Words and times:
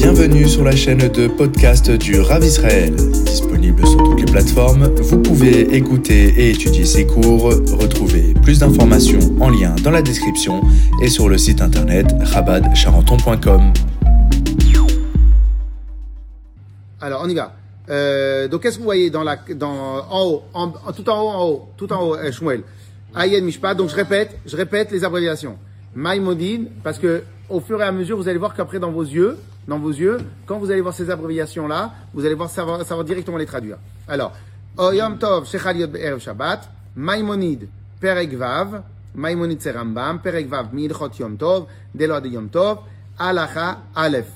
Bienvenue 0.00 0.46
sur 0.46 0.62
la 0.62 0.76
chaîne 0.76 1.08
de 1.08 1.26
podcast 1.26 1.90
du 1.90 2.20
Rav 2.20 2.44
Israël. 2.44 2.94
Disponible 2.94 3.84
sur 3.84 3.96
toutes 3.96 4.20
les 4.20 4.26
plateformes, 4.26 4.84
vous 4.94 5.20
pouvez 5.20 5.74
écouter 5.74 6.28
et 6.38 6.50
étudier 6.50 6.84
ses 6.84 7.04
cours. 7.04 7.46
Retrouvez 7.46 8.32
plus 8.34 8.60
d'informations 8.60 9.18
en 9.40 9.50
lien 9.50 9.74
dans 9.82 9.90
la 9.90 10.00
description 10.00 10.62
et 11.02 11.08
sur 11.08 11.28
le 11.28 11.36
site 11.36 11.60
internet 11.60 12.06
rabadcharenton.com. 12.20 13.72
Alors, 17.00 17.22
on 17.24 17.28
y 17.28 17.34
va. 17.34 17.56
Euh, 17.90 18.46
donc, 18.46 18.62
qu'est-ce 18.62 18.76
que 18.76 18.82
vous 18.82 18.84
voyez 18.84 19.10
dans 19.10 19.24
la, 19.24 19.36
dans, 19.56 20.06
en 20.08 20.26
haut, 20.26 20.42
en, 20.54 20.68
tout 20.92 21.10
en 21.10 21.20
haut, 21.20 21.28
en 21.28 21.44
haut, 21.44 21.68
tout 21.76 21.92
en 21.92 22.04
haut, 22.04 22.14
euh, 22.14 22.30
Shmuel? 22.30 22.62
Ayen 23.16 23.40
Mishpat. 23.40 23.74
Donc, 23.74 23.90
je 23.90 23.96
répète, 23.96 24.38
je 24.46 24.56
répète 24.56 24.92
les 24.92 25.02
abréviations. 25.02 25.56
Maïmodine, 25.96 26.68
parce 26.84 27.00
que 27.00 27.24
au 27.48 27.58
fur 27.58 27.80
et 27.80 27.84
à 27.84 27.90
mesure, 27.90 28.16
vous 28.16 28.28
allez 28.28 28.38
voir 28.38 28.54
qu'après, 28.54 28.78
dans 28.78 28.92
vos 28.92 29.02
yeux, 29.02 29.36
dans 29.68 29.78
vos 29.78 29.90
yeux, 29.90 30.18
quand 30.46 30.58
vous 30.58 30.70
allez 30.70 30.80
voir 30.80 30.94
ces 30.94 31.10
abréviations-là, 31.10 31.92
vous 32.14 32.24
allez 32.24 32.34
voir 32.34 32.48
savoir, 32.50 33.04
directement 33.04 33.36
les 33.36 33.46
traduire. 33.46 33.76
Alors, 34.08 34.32
Oyom 34.78 35.18
Tov, 35.18 35.46
Shechal 35.46 35.76
Yod 35.76 35.94
Erev 35.94 36.18
Shabbat, 36.20 36.68
Maïmonide, 36.96 37.68
Perek 38.00 38.34
Vav, 38.34 38.82
Maïmonide 39.14 39.60
c'est 39.60 39.72
Rambam, 39.72 40.20
Perek 40.20 40.48
Vav, 40.48 40.68
Midchot 40.72 41.10
Yom 41.20 41.36
Tov, 41.36 41.66
Delod 41.94 42.24
Yom 42.24 42.48
Tov, 42.48 42.78
Alacha 43.18 43.82
Aleph. 43.94 44.30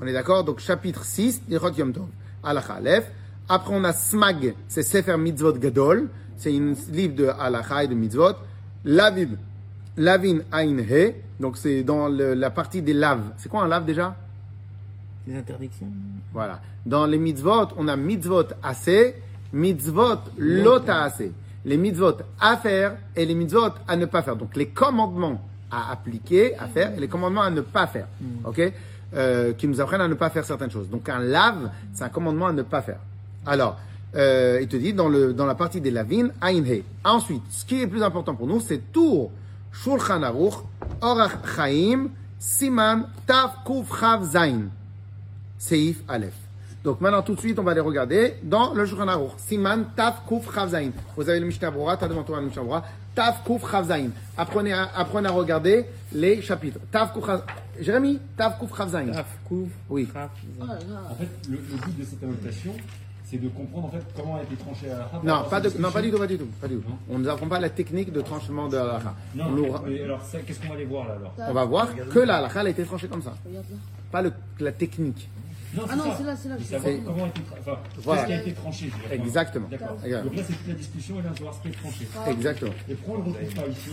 On 0.00 0.06
est 0.06 0.14
d'accord? 0.14 0.44
Donc 0.44 0.60
chapitre 0.60 1.04
6, 1.04 1.42
Nirot 1.48 1.72
Yom 1.72 1.92
Tov, 1.92 2.06
Halacha 2.42 2.74
Aleph. 2.74 3.10
Après 3.50 3.74
on 3.74 3.84
a 3.84 3.92
Smag, 3.92 4.54
c'est 4.66 4.82
Sefer 4.82 5.18
Mitzvot 5.18 5.58
Gadol, 5.58 6.08
c'est 6.38 6.56
un 6.56 6.72
livre 6.90 7.16
de 7.16 7.26
Halacha 7.26 7.84
et 7.84 7.88
de 7.88 7.94
Mitzvot. 7.94 8.32
Lavin, 8.86 9.36
Lavin 9.98 10.38
Ein 10.52 10.78
He, 10.78 11.16
donc 11.38 11.58
c'est 11.58 11.82
dans 11.82 12.08
la 12.08 12.50
partie 12.50 12.80
des 12.80 12.94
laves. 12.94 13.32
C'est 13.36 13.50
quoi 13.50 13.62
un 13.62 13.68
lave 13.68 13.84
déjà? 13.84 14.16
Des 15.26 15.36
interdictions 15.36 15.86
Voilà. 16.32 16.60
Dans 16.86 17.06
les 17.06 17.18
mitzvot, 17.18 17.68
on 17.76 17.88
a 17.88 17.96
mitzvot 17.96 18.46
assez, 18.62 19.14
mitzvot 19.52 20.18
lota 20.38 21.02
assez. 21.02 21.32
Les 21.64 21.76
mitzvot 21.76 22.16
à 22.40 22.56
faire 22.56 22.96
et 23.14 23.26
les 23.26 23.34
mitzvot 23.34 23.70
à 23.86 23.96
ne 23.96 24.06
pas 24.06 24.22
faire. 24.22 24.36
Donc 24.36 24.56
les 24.56 24.68
commandements 24.68 25.40
à 25.70 25.92
appliquer, 25.92 26.56
à 26.58 26.66
faire, 26.66 26.92
et 26.96 27.00
les 27.00 27.06
commandements 27.08 27.42
à 27.42 27.50
ne 27.50 27.60
pas 27.60 27.86
faire. 27.86 28.06
Ok? 28.44 28.60
Euh, 29.14 29.52
Qui 29.54 29.68
nous 29.68 29.80
apprennent 29.80 30.00
à 30.00 30.08
ne 30.08 30.14
pas 30.14 30.30
faire 30.30 30.44
certaines 30.44 30.70
choses. 30.70 30.88
Donc 30.88 31.08
un 31.08 31.18
lave, 31.20 31.70
c'est 31.92 32.04
un 32.04 32.08
commandement 32.08 32.46
à 32.46 32.52
ne 32.52 32.62
pas 32.62 32.80
faire. 32.82 32.98
Alors, 33.46 33.76
euh, 34.16 34.58
il 34.62 34.68
te 34.68 34.76
dit 34.76 34.92
dans, 34.92 35.08
le, 35.08 35.32
dans 35.32 35.46
la 35.46 35.54
partie 35.54 35.80
des 35.80 35.90
lavines, 35.90 36.32
Ain 36.42 36.64
He. 36.64 36.82
Ensuite, 37.04 37.42
ce 37.50 37.64
qui 37.64 37.82
est 37.82 37.86
plus 37.86 38.02
important 38.02 38.34
pour 38.34 38.46
nous, 38.46 38.60
c'est 38.60 38.92
Tour, 38.92 39.30
Shulchan 39.72 40.22
Aruch, 40.22 40.54
Orach 41.00 41.32
Chaim, 41.56 42.08
Siman, 42.38 43.06
Tav, 43.26 43.50
Kuf, 43.64 44.00
Chav, 44.00 44.24
Zain. 44.24 44.62
Seif 45.60 46.02
Aleph. 46.08 46.34
Donc 46.82 47.02
maintenant, 47.02 47.20
tout 47.20 47.34
de 47.34 47.40
suite, 47.40 47.58
on 47.58 47.62
va 47.62 47.74
les 47.74 47.80
regarder 47.80 48.36
dans 48.42 48.72
le 48.72 48.86
Shulchan 48.86 49.06
Aruch. 49.06 49.32
Siman, 49.36 49.84
Taf, 49.94 50.22
Kuf, 50.26 50.52
Chav, 50.54 50.70
Zain. 50.70 50.90
Vous 51.14 51.28
avez 51.28 51.38
le 51.38 51.44
Mishnah 51.46 51.70
Brora, 51.70 51.98
t'as 51.98 52.08
devant 52.08 52.22
toi 52.22 52.38
un 52.38 52.40
Mishnah 52.40 52.62
Brora. 52.62 52.82
Taf, 53.14 53.44
Kuf, 53.44 53.70
Chav, 53.70 53.86
Zain. 53.88 54.08
Apprenez 54.38 54.72
à, 54.72 54.88
apprenez 54.96 55.28
à 55.28 55.32
regarder 55.32 55.84
les 56.14 56.40
chapitres. 56.40 56.78
Taf, 56.90 57.12
Kuf, 57.12 57.26
Chav... 57.26 57.42
Jérémy, 57.78 58.18
Taf, 58.34 58.58
Kuf, 58.58 58.74
Chav, 58.74 58.88
Zain. 58.88 59.12
Raf, 59.12 59.26
Kouf, 59.46 59.68
Oui. 59.90 60.08
Raf, 60.14 60.30
En 60.62 61.14
fait, 61.16 61.28
le, 61.50 61.56
le 61.56 61.76
but 61.84 61.98
de 61.98 62.04
cette 62.04 62.22
annotation, 62.22 62.72
c'est 63.26 63.36
de 63.36 63.48
comprendre 63.50 63.88
en 63.88 63.90
fait 63.90 64.04
comment 64.16 64.36
a 64.36 64.42
été 64.42 64.56
tranché 64.56 64.90
à 64.90 64.98
la 65.00 65.10
Non, 65.22 65.44
pas, 65.50 65.60
de, 65.60 65.70
non, 65.78 65.90
pas 65.92 66.00
du 66.00 66.10
tout, 66.10 66.18
pas 66.18 66.26
du 66.26 66.38
tout. 66.38 66.48
Pas 66.62 66.66
du 66.68 66.76
tout. 66.78 66.90
On 67.10 67.18
ne 67.18 67.24
nous 67.24 67.28
apprend 67.28 67.46
pas 67.46 67.60
la 67.60 67.68
technique 67.68 68.10
de 68.10 68.22
tranchement 68.22 68.68
de 68.68 68.76
la 68.76 68.82
halakha. 68.84 69.14
Non, 69.34 69.44
On, 69.48 69.50
nous- 69.50 69.74
mais 69.86 70.02
alors 70.02 70.20
qu'est-ce 70.46 70.58
qu'on 70.60 70.68
va 70.68 70.74
aller 70.76 70.84
voir 70.86 71.06
là 71.08 71.14
alors? 71.16 71.34
On 71.50 71.52
va 71.52 71.64
voir 71.66 71.88
que 72.10 72.18
la 72.20 72.38
halakha 72.38 72.60
a 72.60 72.68
été 72.70 72.84
tranchée 72.84 73.06
comme 73.08 73.22
ça. 73.22 73.34
Pas 74.10 74.22
le- 74.22 74.32
la 74.58 74.72
technique. 74.72 75.28
Non, 75.74 75.82
Ah 75.88 75.96
non, 75.96 76.04
c'est 76.18 76.24
là, 76.24 76.34
c'est 76.36 76.48
là. 76.48 76.56
Savoir 76.58 76.82
sais. 76.82 77.00
comment 77.04 77.24
a 77.24 77.28
été, 77.28 77.40
tra- 77.40 77.60
enfin, 77.60 77.78
Voilà. 78.02 78.22
qu'est-ce 78.22 78.26
qui 78.26 78.32
a 78.32 78.42
été 78.42 78.52
tranché. 78.54 78.90
Exactement. 79.12 79.68
D'accord. 79.70 79.96
Donc 80.24 80.36
là, 80.36 80.42
c'est 80.46 80.52
toute 80.54 80.68
la 80.68 80.74
discussion 80.74 81.18
et 81.20 81.22
là, 81.22 81.28
on 81.30 81.34
va 81.34 81.40
voir 81.42 81.54
ce 81.54 81.60
qui 81.60 81.68
est 81.68 81.78
tranché. 81.80 82.08
Exactement. 82.30 82.72
Et 82.88 82.94
pourquoi 82.94 83.14
on 83.14 83.28
ne 83.28 83.32
le 83.34 83.38
retrouve 83.38 83.54
pas 83.64 83.68
ici 83.70 83.90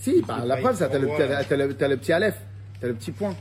Si, 0.00 0.22
bah, 0.22 0.44
la 0.46 0.56
preuve, 0.58 0.76
ça, 0.76 0.88
t'as 0.88 0.98
le, 0.98 1.08
t'as 1.16 1.56
le, 1.56 1.66
le 1.66 1.96
petit 1.96 2.12
aleph. 2.12 2.36
T'as 2.80 2.86
le 2.86 2.94
petit 2.94 3.10
point. 3.12 3.34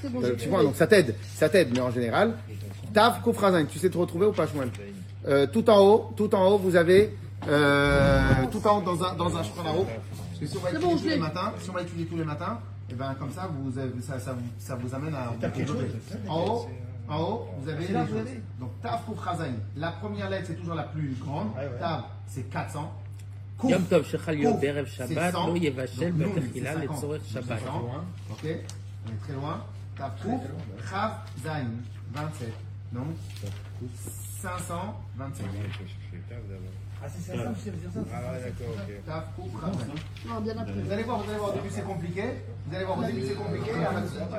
C'est 0.00 0.12
bon, 0.12 0.20
le 0.20 0.34
petit 0.34 0.46
point, 0.46 0.62
donc 0.62 0.76
ça 0.76 0.86
t'aide. 0.86 1.16
Ça 1.34 1.48
t'aide, 1.48 1.70
mais 1.72 1.80
en 1.80 1.90
général. 1.90 2.34
Tav, 2.94 3.20
Koufrazin, 3.22 3.64
tu 3.66 3.78
sais 3.80 3.90
te 3.90 3.98
retrouver 3.98 4.26
ou 4.26 4.32
pas, 4.32 4.46
Shmuel 4.46 4.70
euh, 5.26 5.46
Tout 5.48 5.68
en 5.68 5.80
haut, 5.80 6.12
tout 6.16 6.32
en 6.34 6.46
haut, 6.52 6.58
vous 6.58 6.76
avez. 6.76 7.16
Euh, 7.48 8.20
tout 8.52 8.64
en 8.66 8.78
haut 8.78 8.82
dans 8.82 9.02
un, 9.04 9.14
dans 9.14 9.36
un 9.36 9.42
Shulchan 9.42 9.66
Aruch. 9.66 9.86
Parce 9.86 10.40
que 10.40 10.46
si 10.46 10.56
on 10.56 10.60
va 10.60 10.68
C'est 10.70 10.76
étudier 10.76 10.88
bon, 10.88 10.96
tous 10.96 11.02
je 11.02 11.08
les 11.08 11.14
l'ai. 11.14 11.20
matins, 11.20 11.52
si 11.60 11.70
on 11.70 11.72
va 11.72 11.82
étudier 11.82 12.06
tous 12.06 12.16
les 12.16 12.24
matins, 12.24 12.60
et 12.90 12.94
ben 12.94 13.14
comme 13.18 13.30
ça, 13.32 13.48
vous 13.52 13.78
avez- 13.78 14.00
ça, 14.00 14.18
ça, 14.18 14.32
vous, 14.32 14.42
ça 14.58 14.74
vous 14.76 14.94
amène 14.94 15.14
à. 15.14 15.32
En 16.28 16.40
haut, 16.46 16.68
en 17.08 17.20
haut, 17.20 17.48
vous 17.60 17.68
avez 17.68 17.86
les 17.86 17.94
choses. 17.94 18.28
Donc 18.60 18.70
Tav, 18.82 19.00
Koufrazin. 19.06 19.52
La 19.76 19.92
première 19.92 20.28
lettre, 20.30 20.46
c'est 20.48 20.56
toujours 20.56 20.74
la 20.74 20.84
plus 20.84 21.14
grande. 21.20 21.48
Tav, 21.78 22.04
c'est 22.26 22.48
400. 22.50 22.92
Kouf, 23.58 23.70
Yom 23.72 23.82
Tov 23.84 24.04
Shechal 24.06 24.38
Yom 24.38 24.60
Berev 24.60 24.86
c'est 24.88 25.08
Shabbat, 25.08 25.32
100. 25.32 25.46
Lo 25.48 25.56
Yevashel 25.56 26.12
Betechila 26.12 26.72
c'est 26.74 26.78
50. 26.86 26.94
Letzorech 26.94 27.20
Donc, 27.22 27.30
Shabbat. 27.32 27.58
c'est 27.58 27.66
100. 27.66 27.74
Ok, 28.30 28.44
on 28.44 29.10
est 29.12 29.16
très 29.24 29.32
loin. 29.32 29.64
Tav 29.96 30.12
Kouf, 30.22 30.40
Chav, 30.88 31.12
Zain, 31.42 31.66
27. 32.14 32.52
Donc, 32.92 33.06
527. 34.40 35.46
Tav 39.06 39.24
Kouf, 39.36 39.50
Chav, 39.52 39.70
Zain. 39.70 39.84
Non, 40.26 40.40
bien 40.40 40.58
après. 40.58 40.72
Vous 40.72 40.92
allez 40.92 41.02
voir, 41.04 41.18
vous 41.18 41.30
allez 41.30 41.38
voir, 41.38 41.50
au 41.50 41.54
début 41.54 41.70
c'est 41.70 41.82
compliqué. 41.84 42.22
Vous 42.66 42.74
allez 42.74 42.84
voir, 42.84 42.98
au 42.98 43.04
début 43.04 43.22
c'est 43.26 43.34
compliqué. 43.34 43.70
et 43.70 43.80
la 43.80 43.90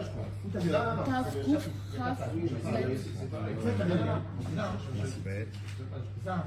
je 0.02 0.10
crois. 0.10 0.28
Non, 0.54 0.60
non, 0.60 0.96
non. 0.98 1.04
Taf, 1.04 1.44
Kouf, 1.46 1.70
Raf, 1.98 2.20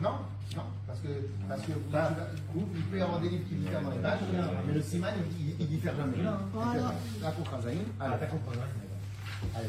Non, 0.03 0.15
non, 0.57 0.63
parce 0.87 1.01
que, 1.01 1.09
parce 1.49 1.63
que 1.63 1.73
vous, 1.73 2.61
vous 2.61 2.67
pouvez 2.67 3.01
avoir 3.01 3.21
des 3.21 3.29
livres 3.31 3.49
qui 3.49 3.55
diffèrent 3.55 3.83
dans 3.83 3.91
les 3.91 3.99
pages, 3.99 4.21
mais 4.67 4.75
le 4.75 4.83
Siman, 4.83 5.15
il, 5.39 5.49
il, 5.49 5.57
il 5.61 5.67
diffère 5.69 5.97
jamais. 5.97 6.17
Voilà. 6.53 6.95
La 7.23 7.31
Chav, 7.33 7.61
Zain. 7.63 7.71
Allez. 8.01 9.69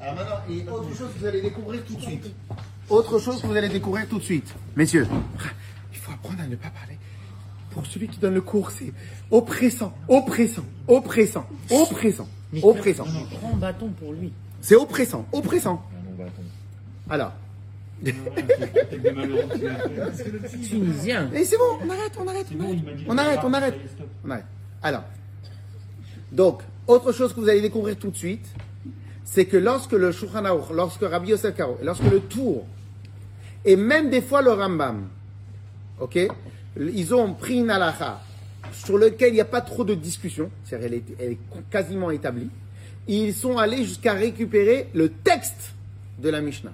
Alors 0.00 0.14
maintenant, 0.14 0.36
et 0.48 0.66
autre 0.68 0.96
chose 0.96 1.12
que 1.12 1.18
vous 1.18 1.26
allez 1.26 1.42
découvrir 1.42 1.84
tout 1.84 1.94
de 1.94 2.00
suite. 2.00 2.34
Autre 2.88 3.18
chose 3.18 3.42
que 3.42 3.46
vous 3.46 3.56
allez 3.56 3.68
découvrir 3.68 4.08
tout 4.08 4.18
de 4.18 4.22
suite. 4.22 4.54
Messieurs, 4.74 5.06
il 5.92 5.98
faut 5.98 6.12
apprendre 6.12 6.40
à 6.42 6.46
ne 6.46 6.56
pas 6.56 6.70
parler. 6.70 6.96
Pour 7.70 7.86
celui 7.86 8.08
qui 8.08 8.18
donne 8.18 8.34
le 8.34 8.40
cours, 8.40 8.70
c'est 8.70 8.92
oppressant, 9.30 9.92
oppressant, 10.08 10.64
oppressant, 10.88 11.46
oppressant, 11.70 12.28
oppressant. 12.62 13.04
Prends 13.40 13.52
un 13.54 13.58
bâton 13.58 13.90
pour 13.90 14.12
lui. 14.12 14.32
C'est 14.60 14.74
oppressant, 14.74 15.26
oppressant. 15.32 15.82
Alors. 17.08 17.32
Tunisien. 20.66 21.30
et 21.34 21.44
c'est 21.44 21.58
bon, 21.58 21.78
on 21.84 21.90
arrête, 21.90 22.12
on 22.18 22.26
arrête, 22.26 22.46
on 22.56 22.60
arrête, 22.64 22.78
on 23.06 23.18
arrête, 23.18 23.40
on 23.44 23.52
arrête. 23.52 23.74
Stop. 23.94 24.08
On 24.24 24.30
arrête. 24.30 24.46
Alors, 24.82 25.04
donc, 26.32 26.62
autre 26.86 27.12
chose 27.12 27.34
que 27.34 27.40
vous 27.40 27.48
allez 27.48 27.60
découvrir 27.60 27.98
tout 27.98 28.10
de 28.10 28.16
suite, 28.16 28.46
c'est 29.30 29.44
que 29.44 29.56
lorsque 29.56 29.92
le 29.92 30.10
Shulchan 30.10 30.42
lorsque 30.72 31.02
Rabbi 31.02 31.30
Yosef 31.30 31.54
Karo, 31.54 31.78
lorsque 31.84 32.02
le 32.02 32.18
Tour, 32.18 32.66
et 33.64 33.76
même 33.76 34.10
des 34.10 34.22
fois 34.22 34.42
le 34.42 34.50
Rambam, 34.50 35.06
ok, 36.00 36.18
ils 36.76 37.14
ont 37.14 37.34
pris 37.34 37.58
une 37.60 37.70
halakha 37.70 38.20
sur 38.72 38.98
lequel 38.98 39.28
il 39.28 39.34
n'y 39.34 39.40
a 39.40 39.44
pas 39.44 39.60
trop 39.60 39.84
de 39.84 39.94
discussion, 39.94 40.50
c'est-à-dire 40.64 41.00
elle 41.20 41.30
est, 41.30 41.38
quasiment 41.70 42.10
établie, 42.10 42.50
ils 43.06 43.32
sont 43.32 43.56
allés 43.56 43.84
jusqu'à 43.84 44.14
récupérer 44.14 44.88
le 44.94 45.10
texte 45.10 45.74
de 46.18 46.28
la 46.28 46.40
Mishnah. 46.40 46.72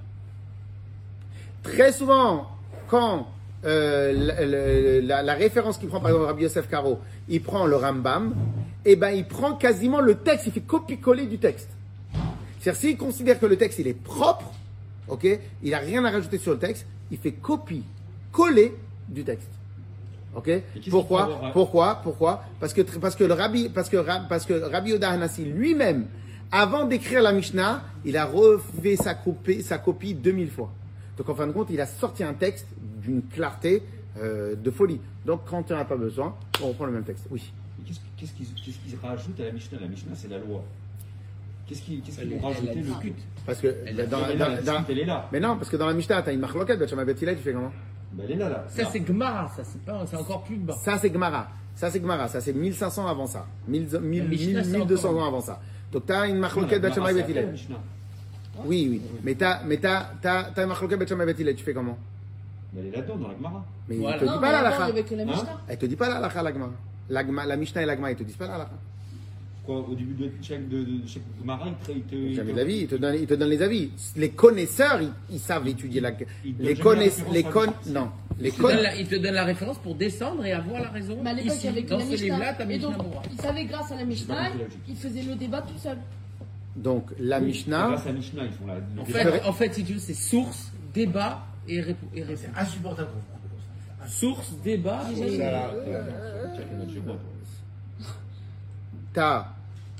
Très 1.62 1.92
souvent, 1.92 2.48
quand 2.88 3.28
euh, 3.66 5.02
la, 5.02 5.34
référence 5.34 5.76
qu'il 5.76 5.88
prend, 5.88 6.00
par 6.00 6.10
exemple, 6.10 6.26
Rabbi 6.26 6.44
Yosef 6.44 6.70
Karo, 6.70 7.00
il 7.28 7.42
prend 7.42 7.66
le 7.66 7.76
Rambam, 7.76 8.34
et 8.86 8.96
ben 8.96 9.10
il 9.10 9.26
prend 9.26 9.56
quasiment 9.56 10.00
le 10.00 10.14
texte, 10.14 10.46
il 10.46 10.52
fait 10.52 10.60
copier-coller 10.60 11.26
du 11.26 11.36
texte. 11.36 11.75
C'est-à-dire, 12.66 12.80
s'il 12.80 12.96
considère 12.96 13.38
que 13.38 13.46
le 13.46 13.56
texte 13.56 13.78
il 13.78 13.86
est 13.86 13.94
propre, 13.94 14.52
ok, 15.06 15.24
il 15.62 15.70
n'a 15.70 15.78
rien 15.78 16.04
à 16.04 16.10
rajouter 16.10 16.36
sur 16.36 16.50
le 16.50 16.58
texte, 16.58 16.84
il 17.12 17.16
fait 17.16 17.30
copie-coller 17.30 18.74
du 19.08 19.22
texte. 19.22 19.46
Ok? 20.34 20.50
Qu'il 20.82 20.90
Pourquoi? 20.90 21.52
Pourquoi? 21.52 22.00
Pourquoi? 22.02 22.42
Parce 22.58 22.74
que 22.74 22.82
parce 22.82 23.14
que 23.14 23.22
le 23.22 23.34
Rabbi 23.34 23.68
parce 23.68 23.88
que 23.88 23.96
Ra- 23.98 24.26
parce 24.28 24.44
que 24.44 24.54
Rabbi 24.54 24.94
Hanassi 25.00 25.44
lui-même, 25.44 26.06
avant 26.50 26.86
d'écrire 26.86 27.22
la 27.22 27.30
Mishnah, 27.30 27.84
il 28.04 28.16
a 28.16 28.24
refait 28.26 28.96
sa 28.96 29.14
copie 29.14 29.62
sa 29.62 29.78
copie 29.78 30.14
2000 30.14 30.50
fois. 30.50 30.72
Donc 31.16 31.28
en 31.28 31.36
fin 31.36 31.46
de 31.46 31.52
compte, 31.52 31.68
il 31.70 31.80
a 31.80 31.86
sorti 31.86 32.24
un 32.24 32.34
texte 32.34 32.66
d'une 33.00 33.22
clarté 33.22 33.84
euh, 34.18 34.56
de 34.56 34.70
folie. 34.72 35.00
Donc 35.24 35.42
quand 35.48 35.70
n'en 35.70 35.78
as 35.78 35.84
pas 35.84 35.96
besoin, 35.96 36.34
on 36.60 36.66
reprend 36.70 36.86
le 36.86 36.92
même 36.92 37.04
texte. 37.04 37.26
Oui. 37.30 37.52
Qu'est-ce 38.18 38.32
qu'ils 38.32 38.98
rajoutent 39.00 39.38
à 39.38 39.44
la 39.44 39.52
Mishnah? 39.52 39.78
La 39.80 39.86
Mishnah, 39.86 40.16
c'est 40.16 40.28
la 40.28 40.38
loi. 40.38 40.64
Qu'est-ce 41.66 41.82
qu'ils 41.82 42.00
qu'est-ce 42.00 42.20
qu'ils 42.20 42.38
vont 42.38 42.48
rajouter 42.48 42.74
le 42.74 43.00
culte 43.00 43.18
Parce 43.44 43.60
que 43.60 43.66
dans, 43.68 43.72
Elle 43.84 44.00
est 44.00 44.06
dans- 44.06 44.18
la 44.20 44.62
dans- 44.62 44.84
elle 44.88 44.98
est 45.00 45.04
là. 45.04 45.28
mais 45.32 45.40
non, 45.40 45.56
parce 45.56 45.68
que 45.68 45.76
dans 45.76 45.86
la 45.86 45.94
Mishnah, 45.94 46.22
tu 46.22 46.30
as 46.30 46.32
une 46.32 46.40
marloquette, 46.40 46.78
tu 46.86 46.94
fais 46.96 47.52
comment 47.52 47.72
Ben, 48.12 48.24
elle 48.24 48.32
est 48.32 48.36
là, 48.36 48.48
là. 48.48 48.64
Ça, 48.68 48.84
c'est 48.92 49.04
Gemara, 49.06 49.48
ça, 49.56 49.62
c'est 49.64 49.82
pas, 49.84 50.04
c'est 50.06 50.16
encore 50.16 50.44
plus 50.44 50.56
bas. 50.56 50.74
Ça, 50.84 50.96
c'est 50.98 51.12
Gemara. 51.12 51.48
Ça, 51.74 51.90
c'est 51.90 52.00
Gemara. 52.00 52.28
Ça, 52.28 52.40
c'est 52.40 52.52
1500 52.52 53.06
avant 53.06 53.26
ça. 53.26 53.46
1000 53.68 53.88
1000 54.00 54.24
Mishnah, 54.28 54.62
c'est 54.64 54.70
1200 54.78 55.08
encore 55.10 55.22
ans 55.22 55.26
avant 55.26 55.40
ça. 55.40 55.60
Donc, 55.92 56.06
tu 56.06 56.12
as 56.12 56.26
une 56.26 56.36
Non, 56.36 56.40
machloket 56.42 56.78
la 56.78 56.88
Bet 56.88 56.94
Shammai 56.94 56.94
Gemara, 56.94 57.12
Bet 57.12 57.14
c'est 57.14 57.20
après 57.22 57.32
Hillel. 57.32 57.46
la 57.46 57.52
Mishnah. 57.52 57.76
Oui, 58.64 58.88
oui. 58.90 59.02
Mais 59.22 59.34
tu 59.34 59.44
as, 59.44 59.62
mais 59.66 59.76
t'as, 59.76 60.06
t'as, 60.22 60.44
t'as 60.44 60.62
une 60.62 60.68
machloket 60.68 60.96
Bet 60.96 61.06
Shammai 61.08 61.26
Bet 61.26 61.32
Hillel. 61.38 61.54
Tu 61.56 61.64
fais 61.64 61.74
comment 61.74 61.98
elle 62.78 62.86
est 62.86 62.90
là-dedans, 62.96 63.16
dans 63.16 63.28
la 63.28 63.34
Gemara. 63.36 63.64
Mais 63.88 63.96
Voilà. 63.96 64.16
il 64.16 64.20
te 64.20 64.24
dit 64.24 64.38
pas 64.40 64.52
la 64.52 64.58
avant, 64.58 64.66
halakha. 64.68 64.84
avec 64.84 65.10
la 65.10 65.22
Hein 65.22 65.26
Mishnah. 65.26 65.60
Elle 65.68 65.78
te 65.78 65.86
dit 65.86 65.96
pas 65.96 66.08
la 66.08 66.16
halakha, 66.16 66.42
la 66.42 66.52
Gemara. 66.52 66.70
La, 67.08 67.56
Mishnah 67.56 67.82
et 67.82 67.86
la 67.86 67.96
Gemara, 67.96 68.10
ils 68.12 68.16
te 68.16 68.22
disent 68.22 68.36
pas 68.36 68.46
la 68.46 68.54
halakha. 68.54 68.72
Au 69.68 69.94
début 69.94 70.14
de 70.14 70.30
chaque, 70.42 70.68
de, 70.68 70.78
de, 70.84 71.06
chaque 71.08 71.22
Gemara, 71.40 71.66
il 71.88 72.02
te. 72.02 72.16
il 72.16 73.20
il 73.20 73.26
donnent 73.26 73.48
les 73.48 73.62
avis. 73.62 73.90
Les 74.14 74.30
connaisseurs, 74.30 75.00
ils, 75.02 75.10
ils 75.30 75.40
savent 75.40 75.66
étudier 75.66 76.00
la. 76.00 76.12
Ils 76.44 76.54
te 76.54 76.62
Les 76.62 76.74
donnent 76.74 76.82
connaisseurs, 76.84 77.32
les 77.32 77.42
la 77.42 77.50
con, 77.50 77.60
référence 77.60 77.86
non, 77.88 78.10
les 78.38 78.48
Il 78.48 78.54
te, 78.54 78.62
donne 78.62 78.76
con, 78.76 78.82
la, 78.82 78.94
il 78.96 79.08
te 79.08 79.14
donne 79.16 79.34
la 79.34 79.44
référence 79.44 79.78
pour 79.78 79.94
descendre 79.96 80.44
et 80.46 80.52
avoir 80.52 80.80
la 80.82 80.90
raison. 80.90 81.18
Mais 81.22 81.30
à 81.30 81.34
l'époque, 81.34 81.56
il 81.60 81.66
y 81.66 81.68
avait 81.68 81.82
que 81.82 81.90
la 81.94 82.04
Mishnah. 82.04 82.70
Et 82.70 82.78
donc, 82.78 82.94
il 83.32 83.40
savait 83.40 83.64
grâce 83.64 83.90
à 83.90 83.96
la 83.96 84.04
Mishnah, 84.04 84.50
il 84.88 84.96
faisait 84.96 85.22
le 85.22 85.34
débat 85.34 85.62
tout 85.62 85.78
seul. 85.78 85.98
donc 86.76 87.10
la 87.18 87.40
Oui, 87.40 87.46
Mishnah. 87.46 87.88
Grâce 87.88 88.06
à 88.06 88.12
Mishnah, 88.12 88.44
ils 88.44 88.52
font 88.52 88.66
la. 88.66 89.02
En 89.02 89.04
fait, 89.04 89.24
débat. 89.24 89.48
en 89.48 89.52
fait, 89.52 89.74
si 89.74 89.84
tu 89.84 89.94
veux, 89.94 89.98
c'est 89.98 90.14
source, 90.14 90.70
débat 90.94 91.44
et, 91.68 91.82
et 92.14 92.22
réponse. 92.22 92.50
Insupportable 92.56 93.08
vous 93.12 93.20
propose 93.20 93.64
ça. 94.00 94.08
Source, 94.08 94.52
débat 94.62 95.02
et 95.16 95.40
t'as, 99.16 99.46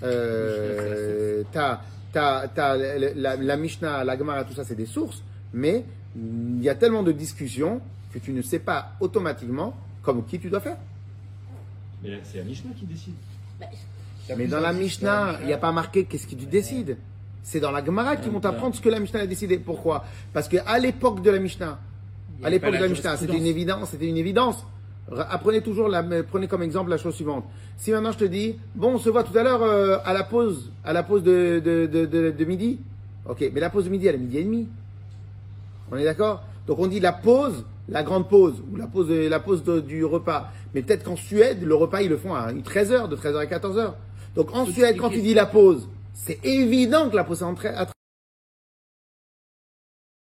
euh, 0.03 1.43
t'as, 1.53 1.81
t'as, 2.13 2.49
t'as 2.49 2.77
la, 2.77 3.15
la- 3.15 3.37
la 3.37 3.57
Mishnah, 3.57 4.05
la 4.05 4.17
Gemara, 4.19 4.45
tout 4.45 4.55
ça, 4.55 4.65
c'est 4.65 4.75
des 4.75 4.87
sources, 4.87 5.23
mais 5.53 5.85
il 6.17 6.63
y 6.63 6.69
a 6.69 6.75
tellement 6.75 7.03
de 7.03 7.13
discussions 7.13 7.81
que 8.13 8.19
tu 8.19 8.33
ne 8.33 8.43
sais 8.43 8.59
pas 8.59 8.93
automatiquement 9.01 9.75
comme 10.03 10.25
qui 10.25 10.39
tu 10.39 10.49
dois 10.51 10.61
faire. 10.61 10.77
Mais 12.03 12.11
là, 12.11 12.17
c'est 12.25 12.39
la 12.39 12.45
Mishnah 12.45 12.71
qui 12.79 12.85
décide. 12.87 13.15
Mais 14.37 14.47
dans 14.47 14.61
la 14.61 14.73
Mishnah, 14.73 15.39
il 15.43 15.47
n'y 15.47 15.53
a 15.53 15.59
pas 15.59 15.73
marqué 15.73 16.05
qu'est-ce 16.05 16.27
qui 16.27 16.37
tu 16.37 16.47
décides. 16.47 16.97
C'est 17.43 17.61
dans 17.61 17.71
la 17.71 17.85
Gemara 17.85 18.17
qu'ils 18.17 18.33
vont 18.33 18.41
t'apprendre 18.41 18.75
ce 18.75 18.81
que 18.81 18.89
la 18.89 18.99
Mishnah 18.99 19.21
a 19.21 19.27
décidé. 19.27 19.57
Pourquoi? 19.59 20.05
Parce 20.33 20.49
qu'à 20.49 20.79
l'époque 20.79 21.23
de 21.23 21.31
la 21.31 21.39
Mishnah, 21.39 21.79
à 22.43 22.51
l'époque 22.51 22.71
de 22.71 22.83
la 22.83 22.89
Mishnah, 22.89 23.17
c'était 23.17 23.33
une 23.39 23.47
évidence, 23.47 23.91
c'était 23.91 24.09
une 24.09 24.17
évidence. 24.17 24.65
Re- 25.11 25.27
Apprenez 25.31 25.61
toujours, 25.63 25.89
la, 25.89 26.03
prenez 26.23 26.49
comme 26.49 26.63
exemple 26.63 26.91
la 26.91 26.99
chose 26.99 27.15
suivante. 27.15 27.45
Si 27.77 27.91
maintenant 27.93 28.13
je 28.13 28.19
te 28.19 28.25
dis, 28.25 28.57
bon, 28.75 28.95
on 28.95 28.99
se 28.99 29.09
voit 29.11 29.23
tout 29.23 29.37
à 29.37 29.43
l'heure 29.43 29.63
euh, 29.63 29.99
à 30.05 30.13
la 30.13 30.25
pause, 30.25 30.71
à 30.85 30.93
la 30.93 31.03
pause 31.03 31.23
de, 31.23 31.61
de, 31.65 31.87
de, 31.87 32.07
de- 32.07 32.31
de 32.31 32.45
midi. 32.45 32.79
Ok, 33.29 33.49
mais 33.53 33.61
la 33.61 33.71
pause 33.71 33.85
de 33.85 33.91
midi, 33.91 34.07
elle 34.07 34.15
est 34.17 34.19
midi 34.19 34.39
et 34.39 34.45
demi. 34.45 34.69
On 35.91 35.97
est 35.97 36.05
d'accord? 36.05 36.43
Donc 36.67 36.79
on 36.81 36.87
dit 36.87 37.01
la 37.01 37.13
pause, 37.13 37.65
la 37.89 38.03
grande 38.03 38.29
pause, 38.29 38.55
ou 38.73 38.77
la 38.77 38.87
pause, 38.87 39.11
la 39.11 39.39
pause 39.41 39.63
du 39.65 40.05
repas. 40.05 40.51
Mais 40.75 40.83
peut-être 40.83 41.05
qu'en 41.05 41.17
Suède, 41.17 41.63
le 41.63 41.75
repas, 41.75 42.03
ils 42.03 42.09
le 42.11 42.17
font 42.17 42.35
à 42.35 42.53
13h, 42.53 43.09
de 43.09 43.17
13h 43.17 43.37
à 43.39 43.45
14h. 43.47 43.93
Donc 44.35 44.55
en 44.55 44.67
Suède, 44.67 44.97
quand 44.99 45.11
tu 45.11 45.23
dis 45.23 45.35
la 45.35 45.47
pause, 45.47 45.89
c'est 46.15 46.45
évident 46.45 47.09
que 47.11 47.17
la 47.17 47.25
pause 47.25 47.43
est 47.43 47.69
à 47.69 47.87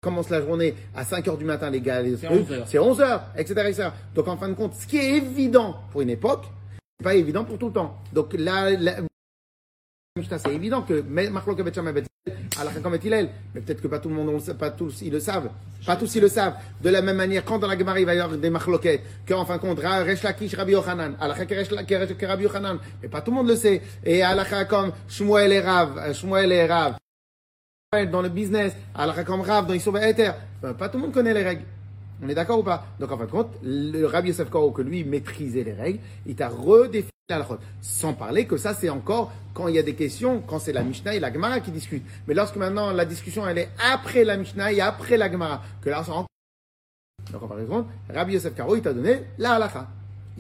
commence 0.06 0.30
la 0.30 0.40
journée 0.40 0.76
à 0.96 1.04
5h 1.04 1.38
du 1.38 1.46
matin, 1.46 1.70
les 1.72 1.82
gars, 1.82 2.02
les 2.02 2.16
C'est 2.16 2.28
trucs, 2.28 2.42
11 2.42 2.52
heures. 2.52 2.68
c'est 2.68 2.80
11 2.80 3.02
heures, 3.02 3.24
etc., 3.36 3.54
etc. 3.68 3.90
Donc 4.14 4.28
en 4.28 4.38
fin 4.38 4.48
de 4.48 4.54
compte, 4.54 4.76
ce 4.76 4.86
qui 4.86 4.98
est 4.98 5.18
évident 5.18 5.76
pour 5.92 6.02
une 6.02 6.12
époque, 6.12 6.46
c'est 7.00 7.04
pas 7.04 7.16
évident 7.16 7.44
pour 7.44 7.58
tout 7.58 7.68
le 7.68 7.74
temps. 7.74 7.98
Donc 8.14 8.34
là, 8.38 8.70
Mishnah, 10.18 10.38
c'est 10.38 10.54
évident 10.54 10.84
que 10.84 11.02
Marlok 11.02 11.62
Bet 11.62 11.74
Shammai 11.74 11.92
Bet 11.92 12.04
Hillel, 12.26 12.38
Halakha 12.58 12.80
comme 12.80 12.98
mais 13.04 13.62
peut-être 13.62 13.82
que 13.82 13.88
pas 13.88 14.00
tout 14.00 14.08
le 14.08 14.16
monde, 14.16 14.42
pas 14.58 14.70
tous, 14.70 15.02
ils 15.02 15.12
le 15.12 15.20
savent. 15.20 15.50
Pas 15.86 15.98
tous, 15.98 16.16
ils 16.16 16.22
le 16.22 16.30
savent. 16.30 16.54
De 16.82 16.90
la 16.90 17.02
même 17.02 17.18
manière, 17.18 17.44
quand 17.44 17.60
dans 17.60 17.68
la 17.68 17.78
Gemara, 17.78 18.00
il 18.00 18.06
va 18.06 18.16
y 18.16 18.20
avoir 18.20 18.38
des 18.38 18.50
Marloquettes, 18.50 19.02
qu'en 19.28 19.44
fin 19.44 19.58
de 19.58 19.62
compte, 19.62 19.80
Resh 19.80 20.24
Lakish, 20.24 20.56
Rabbi 20.56 20.72
Yochanan, 20.72 21.18
Rabbi 21.20 22.44
Yochanan, 22.44 22.80
mais 23.02 23.10
pas 23.10 23.22
tout 23.22 23.32
le 23.32 23.38
monde 23.38 23.50
le 23.50 23.56
sait. 23.58 23.82
Et 24.06 24.24
Halakha 24.24 24.66
comme 24.66 24.94
Shmuel 25.10 25.52
et 25.52 25.60
Rav, 25.60 25.98
euh, 25.98 26.14
Shmuel 26.14 26.52
et 26.54 26.66
Rav, 26.66 26.96
dans 28.06 28.22
le 28.22 28.30
business, 28.30 28.74
Halakha 28.94 29.24
comme 29.24 29.42
Rav, 29.42 29.68
dans 29.68 29.74
Issoba 29.74 30.08
Ether, 30.08 30.32
Ben, 30.62 30.74
pas 30.74 30.90
tout 30.90 30.98
le 30.98 31.04
monde 31.04 31.14
connaît 31.14 31.34
les 31.34 31.44
règles. 31.44 31.64
On 32.24 32.30
est 32.30 32.34
d'accord 32.34 32.60
ou 32.60 32.64
pas? 32.64 32.86
Donc 33.00 33.12
en 33.12 33.18
fin 33.18 33.26
de 33.26 33.30
compte, 33.30 33.50
le 33.62 34.06
Rabbi 34.06 34.30
Yosef 34.30 34.50
Karo, 34.50 34.72
que 34.72 34.82
lui 34.82 35.04
maîtrisait 35.04 35.64
les 35.64 35.74
règles, 35.74 36.00
il 36.26 36.36
t'a 36.36 36.50
redéfini 36.50 37.12
la 37.30 37.36
halachot. 37.36 37.60
Sans 37.82 38.14
parler 38.14 38.46
que 38.46 38.58
ça, 38.58 38.74
c'est 38.74 38.90
encore 38.90 39.32
quand 39.54 39.68
il 39.68 39.76
y 39.76 39.80
a 39.80 39.84
des 39.84 39.96
questions, 39.96 40.42
quand 40.42 40.60
c'est 40.60 40.74
la 40.74 40.84
Mishnah 40.84 41.14
et 41.16 41.20
la 41.20 41.32
Gemara 41.32 41.60
qui 41.60 41.72
discutent. 41.72 42.06
Mais 42.28 42.34
lorsque 42.34 42.56
maintenant 42.56 42.92
la 42.92 43.06
discussion, 43.06 43.48
elle 43.48 43.58
est 43.58 43.70
après 43.94 44.24
la 44.24 44.38
Mishnah 44.38 44.72
et 44.72 44.82
après 44.82 45.18
la 45.18 45.32
Gemara, 45.32 45.62
que 45.82 45.90
là, 45.90 46.02
c'est 46.04 46.12
encore... 46.12 46.28
Donc 47.32 47.44
en 47.44 47.48
fin 47.48 47.58
de 47.58 47.66
compte, 47.66 47.88
Rabbi 48.14 48.34
Yosef 48.34 48.56
Karo, 48.56 48.76
il 48.76 48.82
t'a 48.82 48.94
donné 48.94 49.22
la 49.38 49.70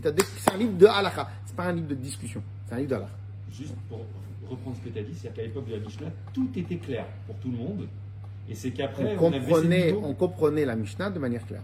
que 0.01 0.10
c'est 0.40 0.54
un 0.54 0.58
livre 0.58 0.78
de 0.78 0.88
halakha. 0.88 1.30
C'est 1.46 1.56
pas 1.56 1.63
un 1.66 1.74
livre 1.74 1.88
de 1.88 1.96
discussion. 1.96 2.42
C'est 2.68 2.75
un 2.75 2.78
livre 2.80 2.90
de 2.90 2.96
halakha. 2.96 3.13
Juste 3.51 3.75
pour 3.90 4.00
reprendre 4.50 4.76
ce 4.82 4.88
que 4.88 4.94
tu 4.94 5.00
as 5.00 5.04
dit, 5.04 5.14
c'est 5.16 5.34
qu'à 5.34 5.42
l'époque 5.44 5.68
de 5.68 5.74
la 5.74 5.80
Mishnah, 5.80 6.08
tout 6.34 6.50
était 6.56 6.76
clair 6.78 7.06
pour 7.28 7.36
tout 7.38 7.50
le 7.52 7.58
monde. 7.58 7.88
Et 8.50 8.56
c'est 8.56 8.72
qu'après, 8.72 9.16
On 9.20 9.26
on, 9.26 9.28
a 9.30 9.32
baissé 9.32 9.46
le 9.48 9.54
comprenait, 9.54 9.86
niveau. 9.88 10.02
on 10.06 10.14
comprenait 10.14 10.66
la 10.66 10.76
Mishnah 10.76 11.10
de 11.10 11.20
manière 11.20 11.46
claire. 11.46 11.62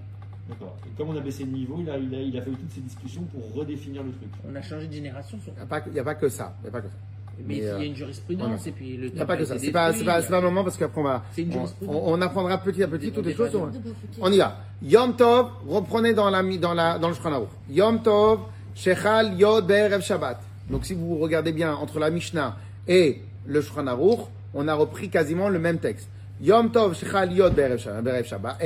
D'accord. 0.49 0.75
Et 0.87 0.89
comme 0.97 1.09
on 1.09 1.17
a 1.17 1.21
baissé 1.21 1.43
le 1.45 1.51
niveau, 1.51 1.77
il 1.79 1.89
a, 1.89 1.97
il, 1.97 2.13
a, 2.15 2.19
il 2.19 2.37
a 2.37 2.41
fait 2.41 2.49
toutes 2.49 2.71
ces 2.73 2.81
discussions 2.81 3.21
pour 3.23 3.53
redéfinir 3.53 4.01
le 4.03 4.11
truc. 4.11 4.29
On 4.49 4.55
a 4.55 4.61
changé 4.61 4.87
de 4.87 4.93
génération 4.93 5.37
sur. 5.43 5.53
Il 5.53 5.57
n'y 5.57 5.61
a, 5.61 5.65
pas- 5.65 5.83
il 5.87 5.93
y 5.93 5.99
a 5.99 6.03
pas 6.03 6.15
que 6.15 6.27
ça. 6.29 6.55
Il 6.61 6.65
y 6.65 6.69
a 6.69 6.71
pas 6.71 6.81
que 6.81 6.87
ça. 6.87 6.93
Mais 7.37 7.43
Mais, 7.47 7.55
il 7.57 7.63
y 7.63 7.67
euh, 7.67 7.77
a 7.79 7.83
une 7.85 7.95
jurisprudence 7.95 8.47
voilà. 8.47 8.67
et 8.67 8.71
puis 8.71 8.97
le 8.97 9.07
Il 9.07 9.13
n'y 9.13 9.21
a 9.21 9.25
pas 9.25 9.37
que 9.37 9.45
ça. 9.45 9.57
C'est 9.57 9.71
pas, 9.71 9.93
pas, 9.93 10.37
un 10.37 10.41
moment 10.41 10.63
parce 10.63 10.77
qu'après 10.77 10.99
on 10.99 11.03
va, 11.05 11.23
C'est 11.33 11.43
une 11.43 11.49
on, 11.49 11.53
jurisprudence. 11.53 11.95
on- 11.95 12.13
on 12.13 12.21
apprendra 12.21 12.57
petit 12.57 12.83
à 12.83 12.87
petit 12.87 13.11
toutes 13.11 13.25
les 13.25 13.33
choses. 13.35 13.55
On, 13.55 13.71
on 14.19 14.31
y 14.31 14.37
va. 14.37 14.57
Yom 14.83 15.15
Tov, 15.15 15.47
reprenez 15.67 16.13
dans 16.13 16.29
la, 16.29 16.43
dans 16.57 16.73
la, 16.73 16.99
dans 16.99 17.07
le 17.07 17.13
Shulchan. 17.13 17.47
Yom 17.69 18.01
Tov, 18.03 18.39
Shechal 18.75 19.39
Yod 19.39 19.65
Be'erev 19.67 20.01
Shabbat. 20.01 20.41
Donc 20.69 20.85
si 20.85 20.93
vous 20.93 21.17
regardez 21.17 21.51
bien 21.53 21.73
entre 21.73 21.99
la 21.99 22.09
Mishnah 22.11 22.57
et 22.87 23.21
le 23.45 23.61
Shulchan 23.61 23.87
Aruch, 23.87 24.19
on 24.53 24.67
a 24.67 24.73
repris 24.73 25.09
quasiment 25.09 25.49
le 25.49 25.59
même 25.59 25.79
texte. 25.79 26.07
Yom 26.41 26.71
Tov, 26.71 26.95
Shechal 26.95 27.31
Yod 27.33 27.57
Erev 27.57 27.77
Shabbat. 28.23 28.57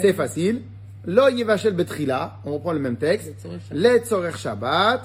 C'est 0.00 0.12
facile. 0.12 0.62
Lo 1.06 1.28
Yevashel 1.28 1.74
Betrila, 1.74 2.38
on 2.44 2.54
reprend 2.54 2.72
le 2.72 2.78
même 2.78 2.96
texte. 2.96 3.32
Le 3.72 3.98
Tzorech 3.98 4.36
Shabbat. 4.36 5.02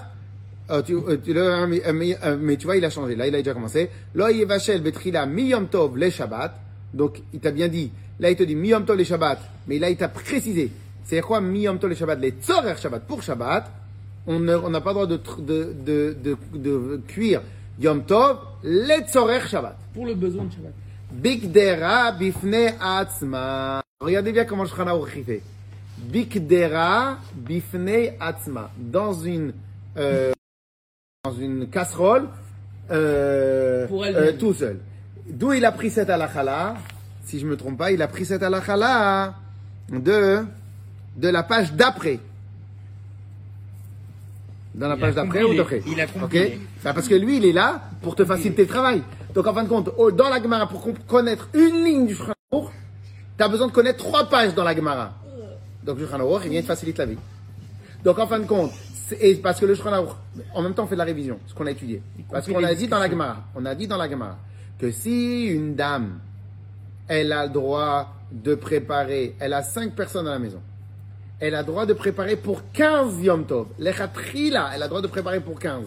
Mais, 0.70 2.58
tu 2.58 2.66
vois, 2.66 2.78
il 2.78 2.86
a 2.86 2.90
changé. 2.90 3.16
Là, 3.16 3.28
il 3.28 3.36
a 3.36 3.40
déjà 3.40 3.54
commencé. 3.54 3.90
Lo 4.14 4.28
Yevashel 4.28 4.82
Betrila 4.82 5.26
Miyom 5.26 5.68
Tov 5.68 5.98
le 5.98 6.10
Shabbat. 6.10 6.54
Donc, 6.94 7.22
il 7.34 7.40
t'a 7.40 7.52
bien 7.52 7.68
dit. 7.68 7.92
Là, 8.20 8.30
il 8.30 8.36
te 8.36 8.44
dit 8.44 8.56
Miyom 8.56 8.86
Tov 8.86 8.98
le 8.98 9.04
Shabbat. 9.04 9.40
Mais 9.68 9.80
là, 9.80 9.90
il 9.90 9.98
t'a 9.98 10.10
précisé. 10.10 10.72
C'est 11.04 11.22
quoi 11.22 11.42
Miyom 11.42 11.80
Tov 11.80 11.90
le 11.90 11.96
Shabbat? 11.96 12.20
Les 12.20 12.32
Tzorech 12.42 12.80
Shabbat 12.80 13.04
pour 13.04 13.24
Shabbat. 13.24 13.72
On 14.28 14.40
n'a 14.40 14.82
pas 14.82 14.92
le 14.92 14.94
droit 14.94 15.08
de, 15.08 15.20
de, 15.40 15.74
de, 15.86 16.16
de, 16.24 16.38
de 16.54 17.02
cuire 17.08 17.42
Yom 17.80 18.04
Tov 18.06 18.40
le 18.64 19.08
Tzorech 19.08 19.48
Shabbat. 19.48 19.78
Pour 19.94 20.06
le 20.06 20.14
besoin 20.14 20.46
de 20.46 20.52
Shabbat. 20.52 20.74
Bikdera 21.12 22.12
bifne 22.12 22.76
atzma. 22.80 23.82
Regardez 24.02 24.32
bien 24.32 24.46
comment 24.46 24.66
Shulchan 24.66 24.88
Aruch 24.88 25.24
fait. 25.26 25.42
Bikdera 25.98 27.18
bifne 27.34 28.14
atzma. 28.20 28.72
Dans 28.78 29.14
une, 29.14 29.54
euh, 29.98 30.34
dans 31.24 31.34
une 31.34 31.70
casserole, 31.70 32.28
euh, 32.92 33.88
Pour 33.88 34.04
euh, 34.04 34.34
tout 34.34 34.54
seul. 34.54 34.80
D'où 35.28 35.54
il 35.54 35.64
a 35.64 35.72
pris 35.72 35.90
cette 35.90 36.10
halakha 36.10 36.76
Si 37.24 37.40
je 37.40 37.46
me 37.46 37.56
trompe 37.56 37.78
pas, 37.78 37.92
il 37.92 38.02
a 38.02 38.08
pris 38.08 38.26
cette 38.26 38.44
halakha 38.44 39.36
de, 39.90 40.44
de 41.16 41.28
la 41.30 41.44
page 41.44 41.74
d'après. 41.74 42.20
Dans 44.76 44.88
la 44.88 44.96
Il 44.96 45.02
page 45.02 45.16
d'après 45.16 45.44
ou 45.44 45.56
d'après? 45.56 45.82
Il 45.88 46.00
a 46.00 46.04
Ok 46.04 46.20
combiné. 46.20 46.60
Bah, 46.84 46.94
Parce 46.94 47.08
que 47.08 47.16
lui, 47.16 47.38
il 47.38 47.46
est 47.46 47.52
là 47.52 47.82
pour 48.02 48.16
te 48.16 48.24
faciliter 48.26 48.64
le 48.64 48.68
travail. 48.68 49.02
Donc 49.34 49.46
en 49.48 49.54
fin 49.54 49.64
de 49.64 49.70
compte, 49.70 49.92
dans 50.16 50.30
la 50.30 50.42
Gemara, 50.42 50.68
pour 50.68 50.82
connaître 51.08 51.50
une 51.54 51.84
ligne 51.84 52.08
du 52.08 52.16
Shulchan 52.16 52.34
tu 52.52 53.44
as 53.46 53.48
besoin 53.48 53.68
de 53.68 53.72
connaître 53.72 54.00
trois 54.00 54.26
pages 54.26 54.54
dans 54.54 54.64
la 54.66 54.76
Gemara. 54.76 55.14
Donc 55.84 55.98
le 56.00 56.08
Shulchan 56.08 56.40
il 56.44 56.50
vient 56.50 56.62
te 56.62 56.66
faciliter 56.68 57.00
la 57.00 57.06
vie. 57.06 57.18
Donc 58.04 58.18
en 58.20 58.28
fin 58.28 58.40
de 58.40 58.46
compte, 58.46 58.72
c'est- 59.08 59.18
et 59.22 59.36
parce 59.36 59.60
que 59.60 59.66
le 59.66 59.76
Shulchan 59.76 60.06
en 60.54 60.62
même 60.62 60.74
temps, 60.74 60.84
on 60.84 60.88
fait 60.88 60.96
de 60.96 61.00
la 61.00 61.06
révision, 61.06 61.40
ce 61.48 61.54
qu'on 61.54 61.66
a 61.68 61.72
étudié. 61.72 62.02
Parce 62.32 62.48
qu'on 62.48 62.64
a 62.64 62.74
dit 62.76 62.88
dans 62.88 63.00
la 63.00 63.10
Gemara, 63.10 63.38
on 63.56 63.66
a 63.66 63.76
dit 63.76 63.88
dans 63.88 63.98
la 63.98 64.10
Gemara, 64.10 64.38
que 64.80 64.92
si 64.92 65.46
une 65.48 65.76
dame, 65.76 66.20
elle 67.08 67.32
a 67.32 67.46
le 67.46 67.52
droit 67.52 68.14
de 68.32 68.56
préparer, 68.56 69.36
elle 69.40 69.54
a 69.54 69.64
cinq 69.64 69.94
personnes 69.96 70.28
à 70.28 70.32
la 70.32 70.40
maison, 70.40 70.62
elle 71.40 71.56
a 71.56 71.62
le 71.62 71.68
droit 71.68 71.86
de 71.86 71.94
préparer 71.94 72.36
pour 72.36 72.62
15 72.72 73.22
Yom 73.22 73.46
Tov. 73.46 73.68
L'Echatrila, 73.80 74.72
elle 74.74 74.82
a 74.82 74.86
le 74.86 74.90
droit 74.90 75.02
de 75.02 75.08
préparer 75.08 75.40
pour 75.40 75.58
15. 75.60 75.84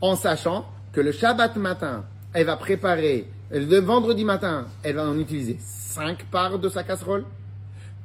En 0.00 0.16
sachant 0.16 0.64
que 0.92 1.00
le 1.00 1.12
Shabbat 1.12 1.56
matin, 1.56 2.04
elle 2.32 2.46
va 2.46 2.56
préparer, 2.56 3.28
le 3.50 3.78
vendredi 3.80 4.24
matin, 4.24 4.66
elle 4.82 4.96
va 4.96 5.08
en 5.08 5.18
utiliser 5.18 5.58
5 5.60 6.24
parts 6.24 6.58
de 6.58 6.68
sa 6.68 6.82
casserole. 6.82 7.24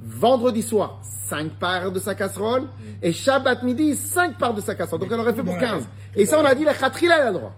Vendredi 0.01 0.63
soir, 0.63 0.99
5 1.03 1.51
parts 1.53 1.91
de 1.91 1.99
sa 1.99 2.15
casserole. 2.15 2.63
Et 3.01 3.13
Shabbat 3.13 3.63
midi, 3.63 3.95
5 3.95 4.37
parts 4.37 4.53
de 4.53 4.61
sa 4.61 4.75
casserole. 4.75 5.01
Donc 5.01 5.09
elle 5.11 5.19
aurait 5.19 5.33
fait 5.33 5.43
pour 5.43 5.57
15. 5.57 5.87
Et 6.15 6.25
ça, 6.25 6.39
on 6.39 6.45
a 6.45 6.55
dit, 6.55 6.65
l'Echatrila, 6.65 7.15
elle 7.15 7.27
a 7.27 7.31
le 7.31 7.37
droit. 7.37 7.53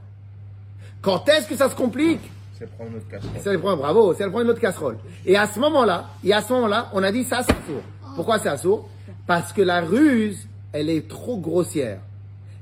Quand 1.01 1.27
est-ce 1.29 1.47
que 1.47 1.55
ça 1.55 1.69
se 1.69 1.75
complique? 1.75 2.31
C'est 2.57 2.69
prendre 2.71 2.91
notre 2.91 3.07
casserole. 3.07 3.39
c'est 3.41 3.53
le 3.53 3.59
point, 3.59 3.75
bravo, 3.75 4.13
c'est 4.13 4.25
le 4.25 4.31
point 4.31 4.41
de 4.41 4.47
notre 4.47 4.61
casserole. 4.61 4.97
Et 5.25 5.37
à 5.37 5.47
ce 5.47 5.59
moment-là, 5.59 6.09
et 6.23 6.33
à 6.33 6.41
ce 6.41 6.51
moment-là, 6.53 6.89
on 6.93 7.03
a 7.03 7.11
dit 7.11 7.23
ça, 7.23 7.41
c'est 7.43 7.71
sourd. 7.71 7.83
Pourquoi 8.15 8.39
c'est 8.39 8.55
sourd 8.57 8.89
Parce 9.27 9.53
que 9.53 9.61
la 9.61 9.81
ruse, 9.81 10.47
elle 10.71 10.89
est 10.89 11.07
trop 11.07 11.37
grossière. 11.37 11.99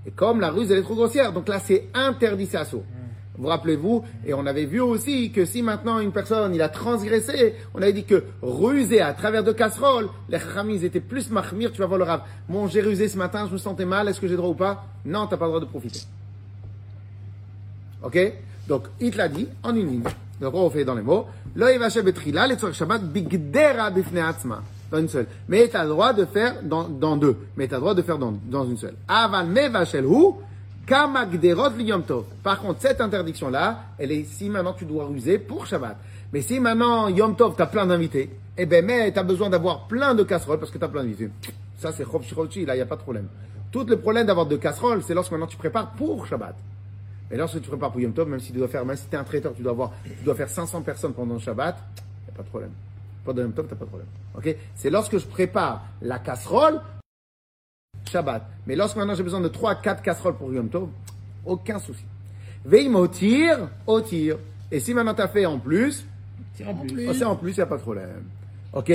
Et 0.05 0.11
comme 0.11 0.39
la 0.39 0.49
ruse, 0.49 0.71
elle 0.71 0.79
est 0.79 0.83
trop 0.83 0.95
grossière, 0.95 1.31
donc 1.33 1.47
là, 1.47 1.59
c'est 1.59 1.87
interdit, 1.93 2.47
c'est 2.47 2.57
assaut. 2.57 2.83
Vous 3.35 3.47
rappelez-vous, 3.47 4.03
et 4.25 4.33
on 4.33 4.45
avait 4.45 4.65
vu 4.65 4.79
aussi 4.79 5.31
que 5.31 5.43
si 5.45 5.63
maintenant 5.63 5.99
une 5.99 6.11
personne, 6.11 6.53
il 6.53 6.61
a 6.61 6.69
transgressé, 6.69 7.55
on 7.73 7.81
avait 7.81 7.93
dit 7.93 8.03
que 8.03 8.23
ruser 8.43 9.01
à 9.01 9.13
travers 9.13 9.43
de 9.43 9.51
casseroles, 9.51 10.09
les 10.29 10.37
chamis 10.39 10.85
étaient 10.85 10.99
plus 10.99 11.31
mahmir, 11.31 11.71
tu 11.71 11.79
vas 11.79 11.87
voir 11.87 11.97
le 11.97 12.05
rave. 12.05 12.21
Bon, 12.47 12.67
j'ai 12.67 12.81
rusé 12.81 13.07
ce 13.07 13.17
matin, 13.17 13.47
je 13.47 13.53
me 13.53 13.57
sentais 13.57 13.85
mal, 13.85 14.07
est-ce 14.07 14.21
que 14.21 14.27
j'ai 14.27 14.35
droit 14.35 14.49
ou 14.49 14.55
pas? 14.55 14.85
Non, 15.03 15.25
t'as 15.25 15.37
pas 15.37 15.45
le 15.45 15.51
droit 15.51 15.61
de 15.61 15.65
profiter. 15.65 16.01
Ok? 18.03 18.19
Donc, 18.67 18.87
il 18.99 19.11
te 19.11 19.17
l'a 19.17 19.29
dit 19.29 19.47
en 19.63 19.75
une 19.75 19.87
ligne. 19.87 20.03
Donc, 20.39 20.53
on 20.53 20.69
fait 20.69 20.85
dans 20.85 20.95
les 20.95 21.01
mots. 21.01 21.25
Lo 21.55 21.67
shabbat. 21.89 23.01
Dans 24.93 24.99
une 24.99 25.09
seule. 25.09 25.25
Mais 25.49 25.67
tu 25.67 25.75
as 25.75 25.83
le 25.83 25.89
droit 25.89 26.13
de 26.13 26.23
faire 26.23 26.61
dans, 26.61 26.87
dans 26.87 27.17
deux. 27.17 27.35
Mais 27.57 27.67
tu 27.67 27.73
as 27.73 27.77
le 27.77 27.81
droit 27.81 27.95
de 27.95 28.03
faire 28.03 28.19
dans, 28.19 28.33
dans 28.45 28.65
une 28.65 28.77
seule. 28.77 28.93
Aval 29.07 29.47
me 29.47 29.67
vachel 29.69 30.05
hu, 30.05 30.35
kama 30.85 31.25
gderot 31.25 31.71
li 31.75 31.85
yom 31.85 32.03
tov. 32.03 32.25
Par 32.43 32.61
contre, 32.61 32.79
cette 32.81 33.01
interdiction-là, 33.01 33.85
elle 33.97 34.11
est 34.11 34.23
si 34.25 34.49
maintenant 34.49 34.73
tu 34.73 34.85
dois 34.85 35.05
ruser 35.05 35.39
pour 35.39 35.65
Shabbat. 35.65 35.97
Mais 36.31 36.41
si 36.41 36.59
maintenant, 36.59 37.09
Yom 37.09 37.35
Tov, 37.35 37.55
tu 37.55 37.61
as 37.61 37.67
plein 37.67 37.85
d'invités, 37.85 38.29
eh 38.57 38.65
ben, 38.65 38.83
mais 38.83 39.11
tu 39.11 39.19
as 39.19 39.23
besoin 39.23 39.51
d'avoir 39.51 39.87
plein 39.87 40.15
de 40.15 40.23
casseroles 40.23 40.57
parce 40.57 40.71
que 40.71 40.79
tu 40.79 40.83
as 40.83 40.87
plein 40.87 41.03
d'invités. 41.03 41.29
Ça, 41.77 41.91
c'est 41.91 42.05
chopchi, 42.05 42.65
là, 42.65 42.73
il 42.73 42.77
n'y 42.77 42.81
a 42.81 42.87
pas 42.87 42.95
de 42.95 43.01
problème. 43.01 43.27
Tout 43.71 43.83
le 43.83 43.97
problème 43.97 44.25
d'avoir 44.25 44.47
de 44.47 44.57
casseroles, 44.57 45.03
c'est 45.03 45.13
lorsque 45.13 45.31
maintenant 45.31 45.47
tu 45.47 45.57
prépares 45.57 45.91
pour 45.91 46.25
Shabbat. 46.25 46.55
Mais 47.29 47.37
lorsque 47.37 47.61
tu 47.61 47.67
prépares 47.69 47.91
pour 47.91 48.01
Yom 48.01 48.13
Tov, 48.13 48.27
même 48.27 48.39
si 48.39 48.51
tu 48.51 48.57
dois 48.57 48.67
faire, 48.67 48.83
même 48.83 48.95
si 48.95 49.07
tu 49.07 49.15
es 49.15 49.19
un 49.19 49.23
traiteur, 49.23 49.53
tu 49.53 49.61
dois 49.61 49.73
avoir, 49.73 49.91
tu 50.03 50.23
dois 50.23 50.33
faire 50.33 50.49
500 50.49 50.81
personnes 50.81 51.13
pendant 51.13 51.37
Shabbat, 51.37 51.77
il 51.97 52.01
n'y 52.25 52.33
a 52.33 52.37
pas 52.37 52.43
de 52.43 52.49
problème. 52.49 52.71
Pendant 53.23 53.41
Yom 53.41 53.53
Tov, 53.53 53.67
tu 53.67 53.75
pas 53.75 53.85
de 53.85 53.89
problème. 53.89 54.09
Ok? 54.35 54.55
C'est 54.75 54.89
lorsque 54.89 55.17
je 55.17 55.25
prépare 55.25 55.85
la 56.01 56.19
casserole, 56.19 56.81
Shabbat. 58.09 58.43
Mais 58.67 58.75
lorsque 58.75 58.97
maintenant 58.97 59.15
j'ai 59.15 59.23
besoin 59.23 59.41
de 59.41 59.47
3 59.47 59.75
4 59.75 60.01
casseroles 60.01 60.35
pour 60.35 60.53
Yom 60.53 60.69
Tov, 60.69 60.89
aucun 61.45 61.79
souci. 61.79 62.03
Veim 62.65 62.95
au 62.95 63.07
tir, 63.07 63.69
au 63.87 64.01
tir. 64.01 64.37
Et 64.71 64.79
si 64.79 64.93
maintenant 64.93 65.13
tu 65.13 65.21
as 65.21 65.27
fait 65.27 65.45
en 65.45 65.59
plus, 65.59 66.05
Tire 66.55 66.69
en 66.69 66.75
plus. 66.75 67.07
oh, 67.09 67.13
c'est 67.13 67.25
en 67.25 67.35
plus, 67.35 67.51
il 67.51 67.57
n'y 67.57 67.61
a 67.61 67.65
pas 67.65 67.77
de 67.77 67.81
problème. 67.81 68.23
Ok? 68.73 68.91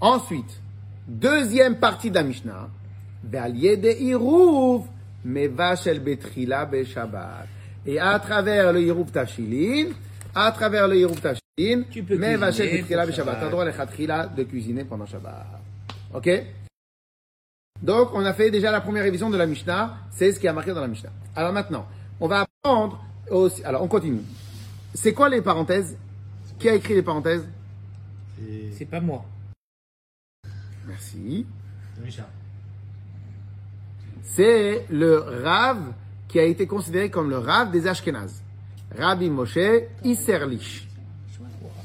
Ensuite, 0.00 0.60
deuxième 1.06 1.76
partie 1.76 2.10
de 2.10 2.16
la 2.16 2.22
Mishnah. 2.22 2.68
Et 7.86 7.98
à 7.98 8.18
travers 8.18 8.72
le 8.72 8.82
Irouv 8.82 9.10
Tafshilin, 9.10 9.88
à 10.34 10.52
travers 10.52 10.86
le 10.86 10.96
Irouv 10.98 11.20
Tafshilin, 11.20 11.40
Tu 11.58 12.02
peux 12.02 12.18
mevachel 12.18 12.68
cuisiner 12.68 12.82
betrila 12.82 13.04
pour 13.04 13.12
be 13.12 13.16
Shabbat. 13.16 13.16
Shabbat. 13.16 13.38
Tu 13.38 13.40
as 13.40 13.44
le 13.44 13.50
droit 13.50 13.64
les 13.64 13.72
khatrila 13.72 14.26
de 14.26 14.42
cuisiner 14.44 14.84
pendant 14.84 15.06
Shabbat. 15.06 15.46
Ok? 16.12 16.28
Donc, 17.82 18.10
on 18.12 18.24
a 18.26 18.34
fait 18.34 18.50
déjà 18.50 18.70
la 18.70 18.82
première 18.82 19.04
révision 19.04 19.30
de 19.30 19.38
la 19.38 19.46
Mishnah. 19.46 19.96
C'est 20.10 20.32
ce 20.32 20.40
qui 20.40 20.48
a 20.48 20.52
marqué 20.52 20.74
dans 20.74 20.82
la 20.82 20.88
Mishnah. 20.88 21.10
Alors 21.34 21.52
maintenant, 21.54 21.86
on 22.20 22.28
va 22.28 22.46
apprendre 22.62 23.02
aussi. 23.30 23.64
Alors, 23.64 23.82
on 23.82 23.88
continue. 23.88 24.20
C'est 24.92 25.14
quoi 25.14 25.30
les 25.30 25.40
parenthèses? 25.40 25.96
Qui 26.58 26.68
a 26.68 26.74
écrit 26.74 26.94
les 26.94 27.02
parenthèses? 27.02 27.48
C'est 28.72 28.84
pas 28.84 29.00
moi. 29.00 29.24
Merci. 30.86 31.46
Richard. 32.04 32.28
C'est 34.22 34.84
le 34.90 35.18
Rav 35.42 35.94
qui 36.28 36.38
a 36.38 36.44
été 36.44 36.66
considéré 36.66 37.08
comme 37.08 37.30
le 37.30 37.38
Rav 37.38 37.70
des 37.70 37.86
Ashkenaz. 37.86 38.42
Rabbi 38.96 39.30
Moshe 39.30 39.58
Isserlich. 40.04 40.86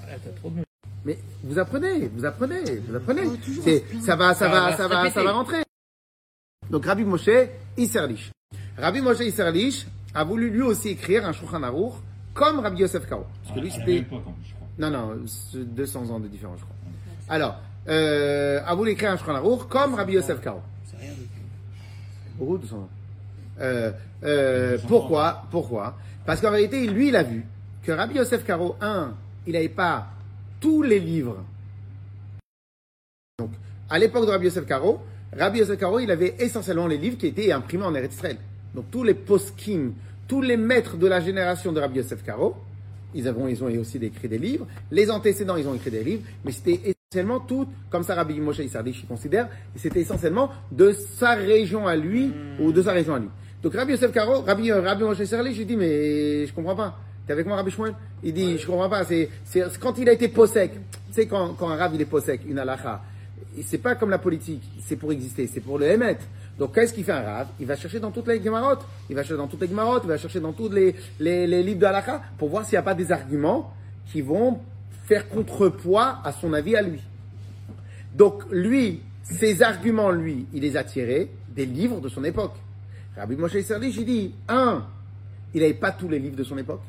Là, 0.07 0.17
t'as 0.21 0.31
trop 0.31 0.49
de 0.49 0.61
Mais 1.05 1.17
vous 1.43 1.57
apprenez, 1.57 2.07
vous 2.13 2.25
apprenez, 2.25 2.77
vous 2.87 2.95
apprenez. 2.95 3.23
C'est- 3.63 3.83
ça 4.01 4.15
va, 4.15 4.33
ça 4.33 4.45
Ça 4.45 4.47
va, 4.49 4.77
ça 4.77 4.87
va, 4.87 5.09
ça 5.09 5.23
va 5.23 5.31
rentrer. 5.31 5.63
Donc 6.69 6.85
Rabbi 6.85 7.03
Moshe 7.03 7.29
Isserlich. 7.77 8.31
Rabbi 8.77 9.01
Moshe 9.01 9.19
Isserlich 9.21 9.87
a 10.13 10.23
voulu 10.23 10.49
lui 10.49 10.61
aussi 10.61 10.89
écrire 10.89 11.25
un 11.27 11.33
Shulchan 11.33 11.63
Aruch 11.63 11.93
comme 12.33 12.59
Rabbi 12.59 12.81
Yosef 12.81 13.07
Karo. 13.07 13.25
Parce 13.43 13.55
que 13.55 13.59
lui 13.61 13.71
À 13.71 13.77
la 13.77 13.85
c'était. 13.85 14.05
Non, 14.77 14.89
non, 14.89 15.19
c'est 15.25 15.65
200 15.73 16.09
ans 16.09 16.19
de 16.19 16.27
différence, 16.27 16.59
je 16.59 16.63
crois. 16.63 16.75
Alors, 17.29 17.57
euh, 17.87 18.61
a 18.65 18.75
voulu 18.75 18.91
écrire 18.91 19.11
un 19.11 19.17
Shulchan 19.17 19.35
Aruch 19.35 19.67
comme 19.69 19.95
Rabbi 19.95 20.13
Yosef 20.13 20.39
Karo. 20.41 20.61
C'est 20.85 20.97
rien 20.97 21.13
du 21.13 21.21
tout. 21.21 22.37
Beaucoup 22.37 22.57
de 22.57 22.63
200 22.63 22.77
ans. 22.77 22.89
Euh, 23.59 23.91
euh, 24.23 24.77
pourquoi 24.87 25.43
Pourquoi? 25.51 25.95
Parce 26.25 26.39
qu'en 26.41 26.51
vérité, 26.51 26.85
lui, 26.87 27.09
il 27.09 27.15
a 27.15 27.23
vu 27.23 27.43
que 27.83 27.91
Rabbi 27.91 28.15
Yosef 28.15 28.45
Karo, 28.45 28.75
un, 28.81 29.13
il 29.47 29.53
n'avait 29.53 29.67
pas 29.69 30.07
tous 30.61 30.81
les 30.81 30.99
livres. 30.99 31.43
Donc, 33.39 33.51
à 33.89 33.99
l'époque 33.99 34.25
de 34.25 34.31
Rabbi 34.31 34.45
Yosef 34.45 34.65
Karo, 34.65 35.01
Rabbi 35.37 35.59
Yosef 35.59 35.77
Karo, 35.77 35.99
il 35.99 36.09
avait 36.09 36.35
essentiellement 36.39 36.87
les 36.87 36.97
livres 36.97 37.17
qui 37.17 37.27
étaient 37.27 37.51
imprimés 37.51 37.83
en 37.83 37.93
Eretz 37.93 38.13
Israël. 38.13 38.37
Donc, 38.73 38.85
tous 38.89 39.03
les 39.03 39.15
poskim, 39.15 39.93
tous 40.29 40.41
les 40.41 40.55
maîtres 40.55 40.95
de 40.95 41.07
la 41.07 41.19
génération 41.19 41.73
de 41.73 41.81
Rabbi 41.81 41.97
Yosef 41.97 42.23
Karo, 42.23 42.55
ils, 43.13 43.25
ils 43.25 43.63
ont 43.63 43.79
aussi 43.79 43.97
écrit 43.97 44.29
des 44.29 44.37
livres. 44.37 44.65
Les 44.89 45.11
antécédents, 45.11 45.57
ils 45.57 45.67
ont 45.67 45.75
écrit 45.75 45.91
des 45.91 46.03
livres, 46.03 46.23
mais 46.45 46.51
c'était 46.51 46.95
essentiellement 47.11 47.41
tout, 47.41 47.67
comme 47.89 48.03
ça 48.03 48.15
Rabbi 48.15 48.39
Moshe 48.39 48.59
Isardish 48.59 49.01
il 49.03 49.07
considère, 49.07 49.49
c'était 49.75 49.99
essentiellement 49.99 50.49
de 50.71 50.93
sa 50.93 51.33
région 51.33 51.85
à 51.85 51.97
lui 51.97 52.31
ou 52.57 52.71
de 52.71 52.81
sa 52.81 52.93
région 52.93 53.15
à 53.15 53.19
lui. 53.19 53.27
Donc 53.61 53.73
Rabbi 53.75 53.91
Yosef 53.91 54.13
Karo, 54.13 54.41
Rabbi, 54.43 54.71
euh, 54.71 54.79
Rabbi 54.79 55.03
Moshe 55.03 55.19
Isardish, 55.19 55.57
je 55.57 55.63
dis 55.63 55.75
mais 55.75 56.45
je 56.45 56.53
comprends 56.53 56.75
pas. 56.75 56.97
T'es 57.25 57.33
avec 57.33 57.45
moi 57.45 57.55
Rabbi 57.55 57.71
Shmuel? 57.71 57.93
Il 58.23 58.33
dit 58.33 58.57
je 58.57 58.65
comprends 58.65 58.89
pas. 58.89 59.03
C'est, 59.03 59.29
quand 59.79 59.97
il 59.97 60.09
a 60.09 60.13
été 60.13 60.27
possèque. 60.27 60.73
Tu 60.73 61.13
sais 61.13 61.27
quand, 61.27 61.53
quand 61.53 61.69
un 61.69 61.75
Rabbi 61.75 61.95
il 61.95 62.01
est 62.01 62.05
possèque, 62.05 62.41
une 62.47 62.59
halakha, 62.59 63.01
c'est 63.63 63.79
pas 63.79 63.95
comme 63.95 64.09
la 64.09 64.17
politique, 64.17 64.63
c'est 64.81 64.95
pour 64.95 65.11
exister, 65.11 65.47
c'est 65.47 65.59
pour 65.59 65.77
le 65.77 65.87
émettre. 65.87 66.23
Donc 66.57 66.75
qu'est-ce 66.75 66.93
qu'il 66.93 67.03
fait 67.03 67.11
un 67.11 67.21
Rav? 67.21 67.47
Il 67.59 67.65
va 67.65 67.75
chercher 67.75 67.99
dans 67.99 68.11
toutes 68.11 68.27
les 68.27 68.41
Gemarotes, 68.41 68.85
il 69.09 69.15
va 69.15 69.23
chercher 69.23 69.37
dans 69.37 69.47
toutes 69.47 69.61
les 69.61 69.67
Gemarotes, 69.67 70.03
il 70.05 70.09
va 70.09 70.17
chercher 70.17 70.39
dans 70.39 70.53
tous 70.53 70.69
les, 70.69 70.95
les, 71.19 71.47
les 71.47 71.63
livres 71.63 71.79
de 71.79 71.85
halakha 71.85 72.21
pour 72.37 72.49
voir 72.49 72.65
s'il 72.65 72.73
n'y 72.73 72.79
a 72.79 72.83
pas 72.83 72.93
des 72.93 73.11
arguments 73.11 73.73
qui 74.11 74.21
vont 74.21 74.59
faire 75.05 75.27
contrepoids 75.27 76.19
à 76.23 76.31
son 76.31 76.53
avis 76.53 76.75
à 76.75 76.81
lui. 76.81 77.01
Donc 78.13 78.43
lui, 78.51 79.01
ses 79.23 79.63
arguments, 79.63 80.11
lui, 80.11 80.45
il 80.53 80.61
les 80.61 80.77
a 80.77 80.83
tirés 80.83 81.29
des 81.49 81.65
livres 81.65 81.99
de 81.99 82.09
son 82.09 82.23
époque. 82.23 82.55
Rabbi 83.15 83.35
Moshe 83.35 83.55
Isserlich, 83.55 83.97
il 83.97 84.05
dit, 84.05 84.33
un, 84.47 84.85
il 85.53 85.61
n'avait 85.61 85.73
pas 85.73 85.91
tous 85.91 86.07
les 86.07 86.19
livres 86.19 86.35
de 86.35 86.43
son 86.43 86.57
époque. 86.57 86.81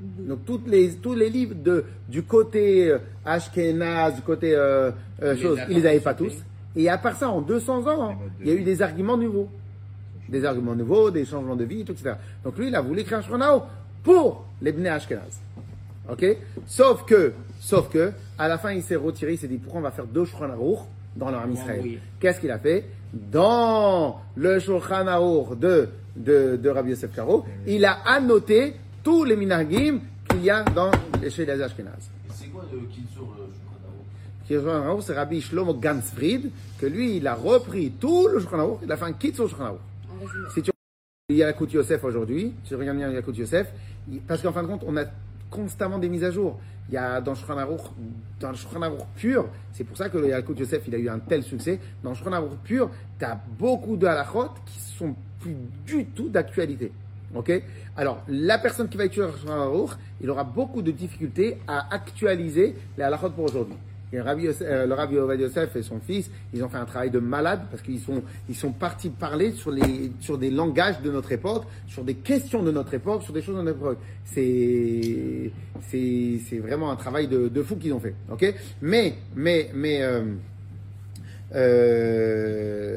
Donc 0.00 0.44
toutes 0.44 0.66
les, 0.68 0.94
tous 0.94 1.14
les 1.14 1.30
livres 1.30 1.54
de, 1.54 1.84
du 2.08 2.22
côté 2.24 2.90
euh, 2.90 2.98
Ashkenaz, 3.24 4.16
du 4.16 4.22
côté 4.22 4.54
euh, 4.54 4.90
euh, 5.22 5.36
chose, 5.36 5.58
a 5.58 5.66
il 5.68 5.76
les 5.76 5.86
avait 5.86 6.00
pas 6.00 6.14
tous. 6.14 6.34
Et 6.76 6.88
à 6.88 6.98
part 6.98 7.16
ça, 7.16 7.30
en 7.30 7.40
200 7.40 7.86
ans, 7.86 8.18
il 8.40 8.48
y 8.48 8.50
a 8.50 8.54
eu 8.54 8.62
des 8.62 8.82
arguments 8.82 9.16
nouveaux. 9.16 9.48
Des 10.28 10.44
arguments 10.44 10.74
nouveaux, 10.74 11.10
des 11.10 11.24
changements 11.24 11.56
de 11.56 11.64
vie, 11.64 11.82
etc. 11.82 12.14
Donc 12.42 12.58
lui, 12.58 12.68
il 12.68 12.74
a 12.74 12.80
voulu 12.80 13.00
écrire 13.00 13.18
un 13.18 13.22
Shronao 13.22 13.62
pour 14.02 14.44
les 14.60 14.72
Bnei 14.72 14.88
Ashkenaz. 14.90 15.40
Ok? 16.10 16.24
Sauf 16.66 17.04
que, 17.04 17.32
sauf 17.60 17.88
que, 17.88 18.12
à 18.38 18.48
la 18.48 18.58
fin, 18.58 18.72
il 18.72 18.82
s'est 18.82 18.96
retiré, 18.96 19.34
il 19.34 19.38
s'est 19.38 19.48
dit, 19.48 19.58
pourquoi 19.58 19.80
on 19.80 19.84
va 19.84 19.90
faire 19.90 20.06
deux 20.06 20.24
Shulchan 20.24 20.48
dans 21.16 21.30
l'armée 21.30 21.54
Israël? 21.54 21.80
oui. 21.82 21.98
Qu'est-ce 22.20 22.40
qu'il 22.40 22.50
a 22.50 22.58
fait? 22.58 22.84
Dans 23.12 24.20
le 24.34 24.58
Shulchan 24.58 25.04
de, 25.56 25.88
de, 26.16 26.56
de 26.56 26.68
Rabbi 26.68 26.90
Yosef 26.90 27.14
Karo, 27.14 27.44
il 27.66 27.84
a 27.84 27.98
annoté 28.06 28.74
tous 29.04 29.22
les 29.24 29.36
minagim 29.36 30.00
qu'il 30.28 30.42
y 30.42 30.50
a 30.50 30.64
dans, 30.64 30.90
chez 31.28 31.44
les 31.44 31.62
Ashkenaz. 31.62 32.10
Et 32.26 32.32
c'est 32.32 32.46
quoi 32.46 32.64
le 32.72 32.78
Kinsur 32.80 33.36
euh, 33.38 33.46
Shulchan 34.48 35.00
c'est 35.00 35.14
Rabbi 35.14 35.40
Shlomo 35.40 35.74
Gansfried, 35.74 36.50
que 36.78 36.86
lui, 36.86 37.18
il 37.18 37.26
a 37.26 37.34
repris 37.34 37.92
tout 37.92 38.26
le 38.26 38.40
Shulchan 38.40 38.80
il 38.82 38.90
a 38.90 38.96
fait 38.96 39.04
un 39.04 39.12
kit 39.12 39.32
sur 39.32 39.44
le 39.44 39.50
Shulchan 39.50 39.78
résumé. 40.20 40.48
Si 40.54 40.62
tu 40.62 40.70
il 41.30 41.36
y 41.36 41.42
a 41.42 41.46
la 41.46 41.52
Kout 41.54 41.72
Yosef 41.72 42.04
aujourd'hui, 42.04 42.52
tu 42.64 42.74
regardes 42.74 42.98
bien 42.98 43.10
la 43.10 43.22
Kout 43.22 43.36
Yosef, 43.36 43.72
parce 44.26 44.42
qu'en 44.42 44.52
fin 44.52 44.62
de 44.62 44.68
compte, 44.68 44.84
on 44.86 44.96
a 44.96 45.04
constamment 45.50 45.98
des 45.98 46.08
mises 46.08 46.24
à 46.24 46.30
jour. 46.30 46.58
Il 46.88 46.94
y 46.94 46.98
a 46.98 47.20
dans 47.20 47.32
le 47.32 47.36
Shulchan 47.36 47.56
dans 48.40 48.50
le 48.50 48.96
pur, 49.16 49.46
c'est 49.72 49.84
pour 49.84 49.96
ça 49.96 50.08
que 50.08 50.18
le 50.18 50.28
Yalkut 50.28 50.54
Yosef, 50.58 50.82
il 50.86 50.94
a 50.94 50.98
eu 50.98 51.08
un 51.08 51.18
tel 51.18 51.42
succès. 51.42 51.78
Dans 52.02 52.10
le 52.10 52.16
Shulchan 52.16 52.48
pur, 52.62 52.90
tu 53.18 53.24
as 53.24 53.40
beaucoup 53.58 53.96
de 53.96 54.06
halachot 54.06 54.48
qui 54.66 54.80
sont 54.80 55.14
plus 55.40 55.56
du 55.86 56.06
tout 56.06 56.28
d'actualité. 56.28 56.92
Ok 57.34 57.62
Alors, 57.96 58.22
la 58.28 58.58
personne 58.58 58.88
qui 58.88 58.96
va 58.96 59.06
étudier 59.06 59.26
il 60.20 60.30
aura 60.30 60.44
beaucoup 60.44 60.82
de 60.82 60.90
difficultés 60.90 61.58
à 61.66 61.92
actualiser 61.92 62.74
les 62.96 63.04
halachot 63.04 63.30
pour 63.30 63.44
aujourd'hui. 63.44 63.76
Euh, 64.16 64.86
le 64.86 64.94
Rabbi 64.94 65.16
Ovad 65.16 65.40
Yosef 65.40 65.74
et 65.76 65.82
son 65.82 65.98
fils, 66.00 66.30
ils 66.52 66.62
ont 66.62 66.68
fait 66.68 66.76
un 66.76 66.84
travail 66.84 67.10
de 67.10 67.18
malade 67.18 67.62
parce 67.70 67.82
qu'ils 67.82 68.00
sont, 68.00 68.72
partis 68.72 69.10
parler 69.10 69.52
sur, 69.52 69.72
des 69.72 70.50
langages 70.50 71.00
de 71.00 71.10
notre 71.10 71.32
époque, 71.32 71.64
sur 71.86 72.04
des 72.04 72.14
questions 72.14 72.62
de 72.62 72.70
notre 72.70 72.94
époque, 72.94 73.22
sur 73.22 73.32
des 73.32 73.42
choses 73.42 73.56
de 73.56 73.62
notre 73.62 73.78
époque. 73.78 73.98
C'est, 74.24 75.50
vraiment 76.60 76.90
un 76.90 76.96
travail 76.96 77.26
de, 77.28 77.62
fou 77.62 77.76
qu'ils 77.76 77.92
ont 77.92 78.00
fait. 78.00 78.14
Mais, 78.82 79.14
mais, 79.34 79.70
mais, 79.74 80.02
euh, 80.02 80.22
euh, 81.54 82.94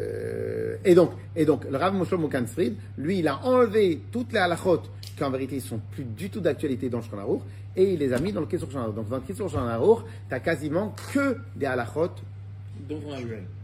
et 0.85 0.95
donc, 0.95 1.11
et 1.35 1.45
donc, 1.45 1.65
le 1.69 1.77
Rav 1.77 1.93
Moshe 1.93 2.11
Mokansfried, 2.13 2.75
lui, 2.97 3.19
il 3.19 3.27
a 3.27 3.43
enlevé 3.45 4.01
toutes 4.11 4.31
les 4.33 4.39
halachot 4.39 4.81
qui 5.15 5.23
en 5.23 5.31
vérité 5.31 5.59
sont 5.59 5.79
plus 5.91 6.03
du 6.03 6.29
tout 6.29 6.39
d'actualité 6.39 6.89
dans 6.89 6.97
le 6.99 7.03
Shulchan 7.03 7.19
Aruch, 7.19 7.41
et 7.75 7.93
il 7.93 7.99
les 7.99 8.13
a 8.13 8.19
mis 8.19 8.31
dans 8.31 8.41
le 8.41 8.47
Kitzur 8.47 8.69
Shulchan. 8.71 8.89
Donc, 8.89 9.09
dans 9.09 9.17
le 9.17 9.23
Kitzur 9.23 9.49
Shulchan 9.49 9.67
Aruch, 9.67 10.05
t'as 10.29 10.39
quasiment 10.39 10.95
que 11.13 11.37
des 11.55 11.65
halachot 11.65 12.11
on 12.89 12.99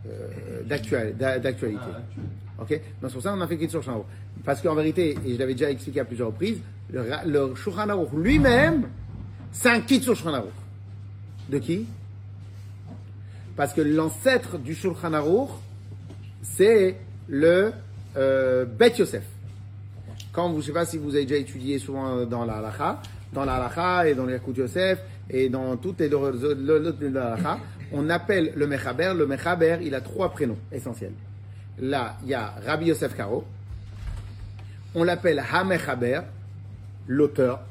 euh, 0.07 0.63
d'actualité. 0.63 1.79
Ah. 1.81 2.61
Ok? 2.61 2.69
Donc 2.69 3.09
c'est 3.09 3.13
pour 3.13 3.21
ça 3.21 3.31
qu'on 3.31 3.41
a 3.41 3.47
fait 3.47 3.57
Kitzur 3.57 3.81
Shulchan. 3.81 4.05
Parce 4.43 4.61
qu'en 4.61 4.75
vérité, 4.75 5.15
et 5.25 5.33
je 5.33 5.39
l'avais 5.39 5.53
déjà 5.53 5.69
expliqué 5.69 5.99
à 5.99 6.05
plusieurs 6.05 6.27
reprises, 6.27 6.59
le, 6.91 7.05
le 7.25 7.55
Shulchan 7.55 7.85
lui-même, 8.15 8.89
c'est 9.51 9.69
un 9.69 9.81
Kitzur 9.81 10.15
Shulchan. 10.15 10.43
De 11.49 11.59
qui? 11.59 11.85
Parce 13.55 13.73
que 13.73 13.81
l'ancêtre 13.81 14.57
du 14.57 14.73
Shulchan 14.73 15.13
Aruch, 15.13 15.49
c'est 16.41 16.97
le 17.27 17.71
euh, 18.17 18.65
Bet 18.65 18.93
Yosef. 18.97 19.23
Quand 20.31 20.49
vous, 20.49 20.61
je 20.61 20.67
sais 20.67 20.73
pas 20.73 20.85
si 20.85 20.97
vous 20.97 21.15
avez 21.15 21.25
déjà 21.25 21.39
étudié 21.39 21.77
souvent 21.77 22.25
dans 22.25 22.45
la 22.45 22.55
halacha, 22.55 23.01
dans 23.31 23.45
la 23.45 23.55
halacha 23.55 24.07
et 24.07 24.15
dans 24.15 24.25
les 24.25 24.39
Yosef 24.55 24.99
et 25.29 25.49
dans 25.49 25.77
toutes 25.77 25.99
les 25.99 26.11
autres 26.13 26.37
de 26.37 27.07
la 27.07 27.33
halacha, 27.33 27.59
on 27.91 28.09
appelle 28.09 28.53
le 28.55 28.65
Mechaber, 28.65 29.13
le 29.15 29.27
Mechaber, 29.27 29.77
il 29.83 29.93
a 29.93 30.01
trois 30.01 30.31
prénoms 30.31 30.57
essentiels. 30.71 31.13
Là, 31.79 32.17
il 32.23 32.29
y 32.29 32.33
a 32.33 32.53
Rabbi 32.65 32.87
Yosef 32.87 33.15
Karo, 33.15 33.45
on 34.95 35.03
l'appelle 35.03 35.43
Ha-Mechaber, 35.51 36.21
l'auteur. 37.07 37.61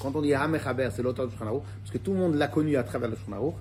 Quand 0.00 0.14
on 0.14 0.20
dit 0.20 0.34
Ha-Mechaber, 0.34 0.90
c'est 0.92 1.02
l'auteur 1.02 1.26
du 1.26 1.36
Shulchan 1.36 1.62
parce 1.80 1.90
que 1.90 1.98
tout 1.98 2.12
le 2.12 2.18
monde 2.18 2.34
l'a 2.34 2.48
connu 2.48 2.76
à 2.76 2.82
travers 2.82 3.08
le 3.08 3.16
Shulchan. 3.16 3.54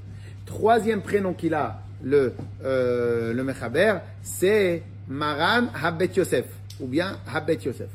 Troisième 0.46 1.02
prénom 1.02 1.34
qu'il 1.34 1.54
a, 1.54 1.82
le, 2.04 2.34
euh, 2.64 3.34
le 3.34 3.44
Mechaber, 3.44 3.96
c'est 4.22 4.84
Maran 5.08 5.68
Habet 5.82 6.12
Yosef, 6.16 6.46
ou 6.80 6.88
bien 6.88 7.18
Habet 7.34 7.60
Yosef. 7.64 7.90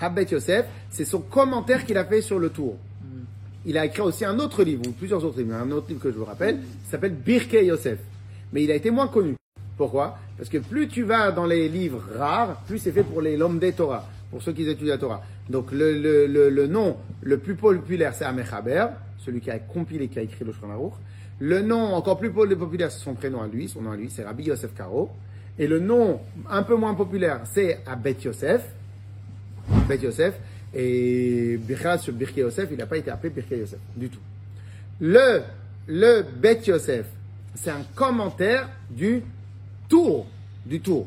Habet 0.00 0.26
Yosef, 0.30 0.66
c'est 0.90 1.04
son 1.04 1.20
commentaire 1.20 1.84
qu'il 1.84 1.96
a 1.96 2.04
fait 2.04 2.20
sur 2.20 2.38
le 2.38 2.50
tour. 2.50 2.76
Il 3.66 3.78
a 3.78 3.86
écrit 3.86 4.02
aussi 4.02 4.24
un 4.24 4.38
autre 4.38 4.62
livre, 4.62 4.82
ou 4.86 4.92
plusieurs 4.92 5.24
autres 5.24 5.38
livres, 5.38 5.54
un 5.54 5.70
autre 5.70 5.88
livre 5.88 6.00
que 6.00 6.10
je 6.10 6.18
vous 6.18 6.24
rappelle, 6.24 6.58
qui 6.58 6.90
s'appelle 6.90 7.14
Birkei 7.14 7.64
Yosef. 7.64 7.98
Mais 8.52 8.62
il 8.64 8.70
a 8.70 8.74
été 8.74 8.90
moins 8.90 9.08
connu. 9.08 9.34
Pourquoi? 9.76 10.18
Parce 10.36 10.48
que 10.48 10.58
plus 10.58 10.88
tu 10.88 11.02
vas 11.02 11.32
dans 11.32 11.46
les 11.46 11.68
livres 11.68 12.02
rares, 12.16 12.60
plus 12.66 12.78
c'est 12.78 12.92
fait 12.92 13.02
pour 13.02 13.22
les 13.22 13.36
l'homme 13.36 13.58
des 13.58 13.72
Torah, 13.72 14.06
pour 14.30 14.42
ceux 14.42 14.52
qui 14.52 14.68
étudient 14.68 14.94
la 14.94 14.98
Torah. 14.98 15.22
Donc 15.48 15.72
le, 15.72 15.98
le, 15.98 16.50
le, 16.50 16.66
nom 16.66 16.96
le 17.22 17.38
plus 17.38 17.54
populaire, 17.54 18.14
c'est 18.14 18.24
Amechaber, 18.24 18.86
celui 19.18 19.40
qui 19.40 19.50
a 19.50 19.58
compilé, 19.58 20.08
qui 20.08 20.18
a 20.18 20.22
écrit 20.22 20.44
le 20.44 20.52
Shulchan. 20.52 20.92
Le 21.40 21.62
nom 21.62 21.94
encore 21.94 22.18
plus 22.18 22.30
populaire, 22.30 22.90
c'est 22.90 23.02
son 23.02 23.14
prénom 23.14 23.42
à 23.42 23.48
lui, 23.48 23.68
son 23.68 23.82
nom 23.82 23.92
à 23.92 23.96
lui, 23.96 24.10
c'est 24.10 24.24
Rabbi 24.24 24.44
Yosef 24.44 24.74
Karo. 24.74 25.10
Et 25.58 25.66
le 25.66 25.78
nom 25.78 26.20
un 26.50 26.62
peu 26.62 26.76
moins 26.76 26.94
populaire, 26.94 27.40
c'est 27.44 27.80
Abet 27.86 28.16
Yosef. 28.24 28.62
Bet 29.88 29.98
Yosef. 29.98 30.34
Et 30.74 31.56
Birka 31.58 31.98
sur 31.98 32.12
Birkei 32.12 32.40
Yosef, 32.40 32.68
il 32.72 32.78
n'a 32.78 32.86
pas 32.86 32.96
été 32.96 33.10
appelé 33.10 33.30
Birkei 33.30 33.58
Yosef 33.58 33.78
du 33.94 34.08
tout. 34.08 34.18
Le, 35.00 35.42
le 35.86 36.22
Bet 36.22 36.62
Yosef, 36.66 37.06
c'est 37.54 37.70
un 37.70 37.82
commentaire 37.94 38.68
du 38.90 39.22
tour. 39.88 40.26
Du 40.66 40.80
tour. 40.80 41.06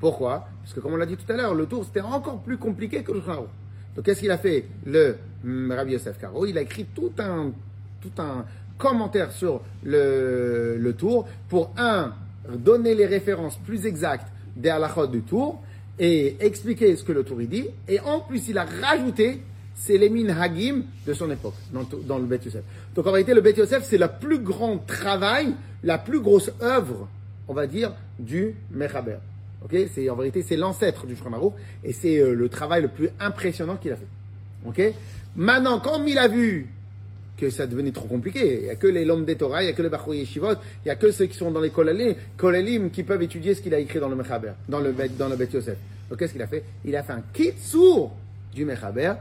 Pourquoi? 0.00 0.48
Parce 0.62 0.72
que 0.72 0.80
comme 0.80 0.94
on 0.94 0.96
l'a 0.96 1.06
dit 1.06 1.16
tout 1.16 1.30
à 1.30 1.36
l'heure, 1.36 1.54
le 1.54 1.66
tour 1.66 1.84
c'était 1.84 2.00
encore 2.00 2.40
plus 2.40 2.56
compliqué 2.56 3.02
que 3.02 3.12
le 3.12 3.20
Aruch. 3.28 3.48
Donc 3.94 4.04
qu'est-ce 4.06 4.20
qu'il 4.20 4.30
a 4.30 4.38
fait? 4.38 4.66
Le 4.86 5.16
hum, 5.44 5.70
Rabbi 5.70 5.92
Yosef 5.92 6.18
Karo, 6.18 6.46
il 6.46 6.56
a 6.56 6.62
écrit 6.62 6.86
tout 6.94 7.12
un, 7.18 7.50
tout 8.00 8.22
un 8.22 8.46
commentaire 8.78 9.32
sur 9.32 9.60
le, 9.84 10.94
tour 10.98 11.26
pour 11.48 11.72
un 11.76 12.12
donner 12.48 12.94
les 12.94 13.06
références 13.06 13.56
plus 13.56 13.86
exactes 13.86 14.26
des 14.56 14.70
halachot 14.70 15.06
du 15.06 15.22
tour 15.22 15.60
et 15.98 16.36
expliquer 16.40 16.94
ce 16.96 17.04
que 17.04 17.12
le 17.12 17.24
tour 17.24 17.40
il 17.40 17.48
dit. 17.48 17.68
Et 17.88 18.00
en 18.00 18.20
plus, 18.20 18.48
il 18.48 18.58
a 18.58 18.64
rajouté 18.64 19.40
c'est 19.74 19.98
les 19.98 20.08
minhagim 20.08 20.82
de 21.06 21.12
son 21.12 21.30
époque 21.30 21.54
dans, 21.72 22.18
le 22.18 22.24
Bet 22.24 22.40
Yosef. 22.44 22.62
Donc 22.94 23.06
en 23.06 23.10
réalité, 23.10 23.34
le 23.34 23.40
Bet 23.40 23.54
Yosef, 23.56 23.84
c'est 23.84 23.98
le 23.98 24.08
plus 24.20 24.38
grand 24.38 24.78
travail, 24.78 25.54
la 25.82 25.98
plus 25.98 26.20
grosse 26.20 26.50
œuvre, 26.62 27.08
on 27.48 27.54
va 27.54 27.66
dire, 27.66 27.92
du 28.18 28.54
Mechaber. 28.70 29.16
Ok? 29.64 29.76
C'est 29.92 30.08
en 30.08 30.16
vérité, 30.16 30.42
c'est 30.42 30.56
l'ancêtre 30.56 31.06
du 31.06 31.14
Aruch 31.14 31.52
et 31.82 31.92
c'est 31.92 32.18
euh, 32.18 32.34
le 32.34 32.48
travail 32.48 32.82
le 32.82 32.88
plus 32.88 33.10
impressionnant 33.18 33.76
qu'il 33.76 33.92
a 33.92 33.96
fait. 33.96 34.06
Ok? 34.66 34.94
Maintenant, 35.36 35.80
quand 35.80 36.04
il 36.04 36.18
a 36.18 36.28
vu 36.28 36.68
que 37.36 37.50
ça 37.50 37.66
devenait 37.66 37.90
trop 37.90 38.06
compliqué. 38.06 38.58
Il 38.60 38.64
n'y 38.64 38.70
a 38.70 38.76
que 38.76 38.86
les 38.86 39.04
Lom 39.04 39.24
des 39.24 39.36
Torah, 39.36 39.62
il 39.62 39.66
n'y 39.66 39.72
a 39.72 39.74
que 39.74 39.82
les 39.82 39.88
Bachou 39.88 40.12
Yeshivot, 40.12 40.52
il 40.52 40.86
n'y 40.86 40.90
a 40.90 40.96
que 40.96 41.10
ceux 41.10 41.26
qui 41.26 41.36
sont 41.36 41.50
dans 41.50 41.60
les 41.60 41.70
Kolelim, 41.70 42.14
Kolelim 42.36 42.90
qui 42.90 43.02
peuvent 43.02 43.22
étudier 43.22 43.54
ce 43.54 43.62
qu'il 43.62 43.74
a 43.74 43.78
écrit 43.78 43.98
dans 43.98 44.08
le 44.08 44.16
Mechaber, 44.16 44.52
dans 44.68 44.80
le, 44.80 44.94
dans 45.18 45.28
le 45.28 45.36
Bet 45.36 45.48
Yosef. 45.52 45.76
Donc 46.08 46.18
qu'est-ce 46.18 46.32
qu'il 46.32 46.42
a 46.42 46.46
fait? 46.46 46.64
Il 46.84 46.94
a 46.96 47.02
fait 47.02 47.12
un 47.12 47.22
kitsur 47.32 48.10
du 48.54 48.64
Mechaber, 48.64 49.14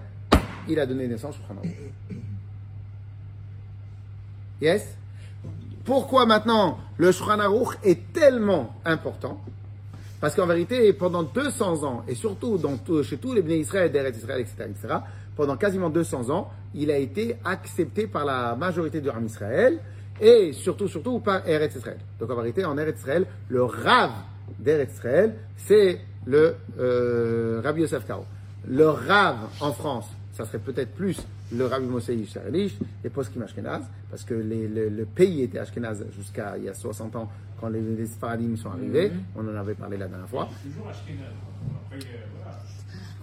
il 0.67 0.79
a 0.79 0.85
donné 0.85 1.07
naissance 1.07 1.35
au 1.37 1.51
Aruch. 1.51 1.71
Yes? 4.61 4.95
Pourquoi 5.83 6.25
maintenant 6.25 6.79
le 6.97 7.11
Shulchan 7.11 7.39
est 7.83 8.13
tellement 8.13 8.75
important? 8.85 9.41
Parce 10.21 10.35
qu'en 10.35 10.47
vérité, 10.47 10.93
pendant 10.93 11.23
200 11.23 11.83
ans, 11.83 12.05
et 12.07 12.15
surtout 12.15 12.57
chez 13.03 13.17
tous 13.17 13.33
les 13.33 13.41
Bnei 13.41 13.59
Israël, 13.59 13.91
d'Eretz 13.91 14.17
Israël, 14.17 14.39
etc., 14.39 14.69
etc., 14.69 14.95
pendant 15.35 15.57
quasiment 15.57 15.89
200 15.89 16.29
ans, 16.29 16.51
il 16.75 16.89
a 16.91 16.97
été 16.97 17.35
accepté 17.45 18.07
par 18.07 18.25
la 18.25 18.55
majorité 18.55 19.01
de 19.01 19.09
Ram 19.09 19.25
Israël, 19.25 19.79
et 20.21 20.53
surtout, 20.53 20.87
surtout 20.87 21.19
par 21.19 21.47
Eretz 21.47 21.75
Israël. 21.75 21.97
Donc 22.19 22.29
en 22.29 22.35
vérité, 22.35 22.63
en 22.65 22.77
Eretz 22.77 22.99
Israël, 22.99 23.25
le 23.49 23.63
Rav 23.63 24.11
d'Eretz 24.59 24.93
Israël, 24.93 25.35
c'est 25.57 25.99
le 26.25 26.55
euh, 26.79 27.61
Rabbi 27.63 27.81
Yosef 27.81 28.05
Karo. 28.05 28.25
Le 28.67 28.87
Rav 28.87 29.37
en 29.59 29.71
France, 29.73 30.07
ça 30.33 30.45
serait 30.45 30.59
peut-être 30.59 30.93
plus 30.93 31.17
le 31.51 31.65
Rabbi 31.65 31.85
Moshe 31.85 32.07
Yisraelish 32.09 32.73
et 33.03 33.09
Poskim 33.09 33.41
Ashkenaz, 33.43 33.81
parce 34.09 34.23
que 34.23 34.33
les- 34.35 34.67
le, 34.67 34.89
le 34.89 35.05
pays 35.05 35.41
était 35.43 35.59
Ashkenaz 35.59 36.03
jusqu'à 36.15 36.57
il 36.57 36.63
y 36.65 36.69
a 36.69 36.73
60 36.73 37.15
ans, 37.15 37.29
quand 37.59 37.69
les, 37.69 37.81
les 37.81 38.05
Sfaradim 38.07 38.55
sont 38.55 38.69
arrivés. 38.71 39.11
On 39.35 39.47
en 39.47 39.55
avait 39.55 39.73
parlé 39.75 39.97
la 39.97 40.07
dernière 40.07 40.27
fois. 40.29 40.47
Toujours 40.63 40.87
Ashkenaz. 40.89 41.25
Après, 41.91 41.99
euh. 42.07 42.42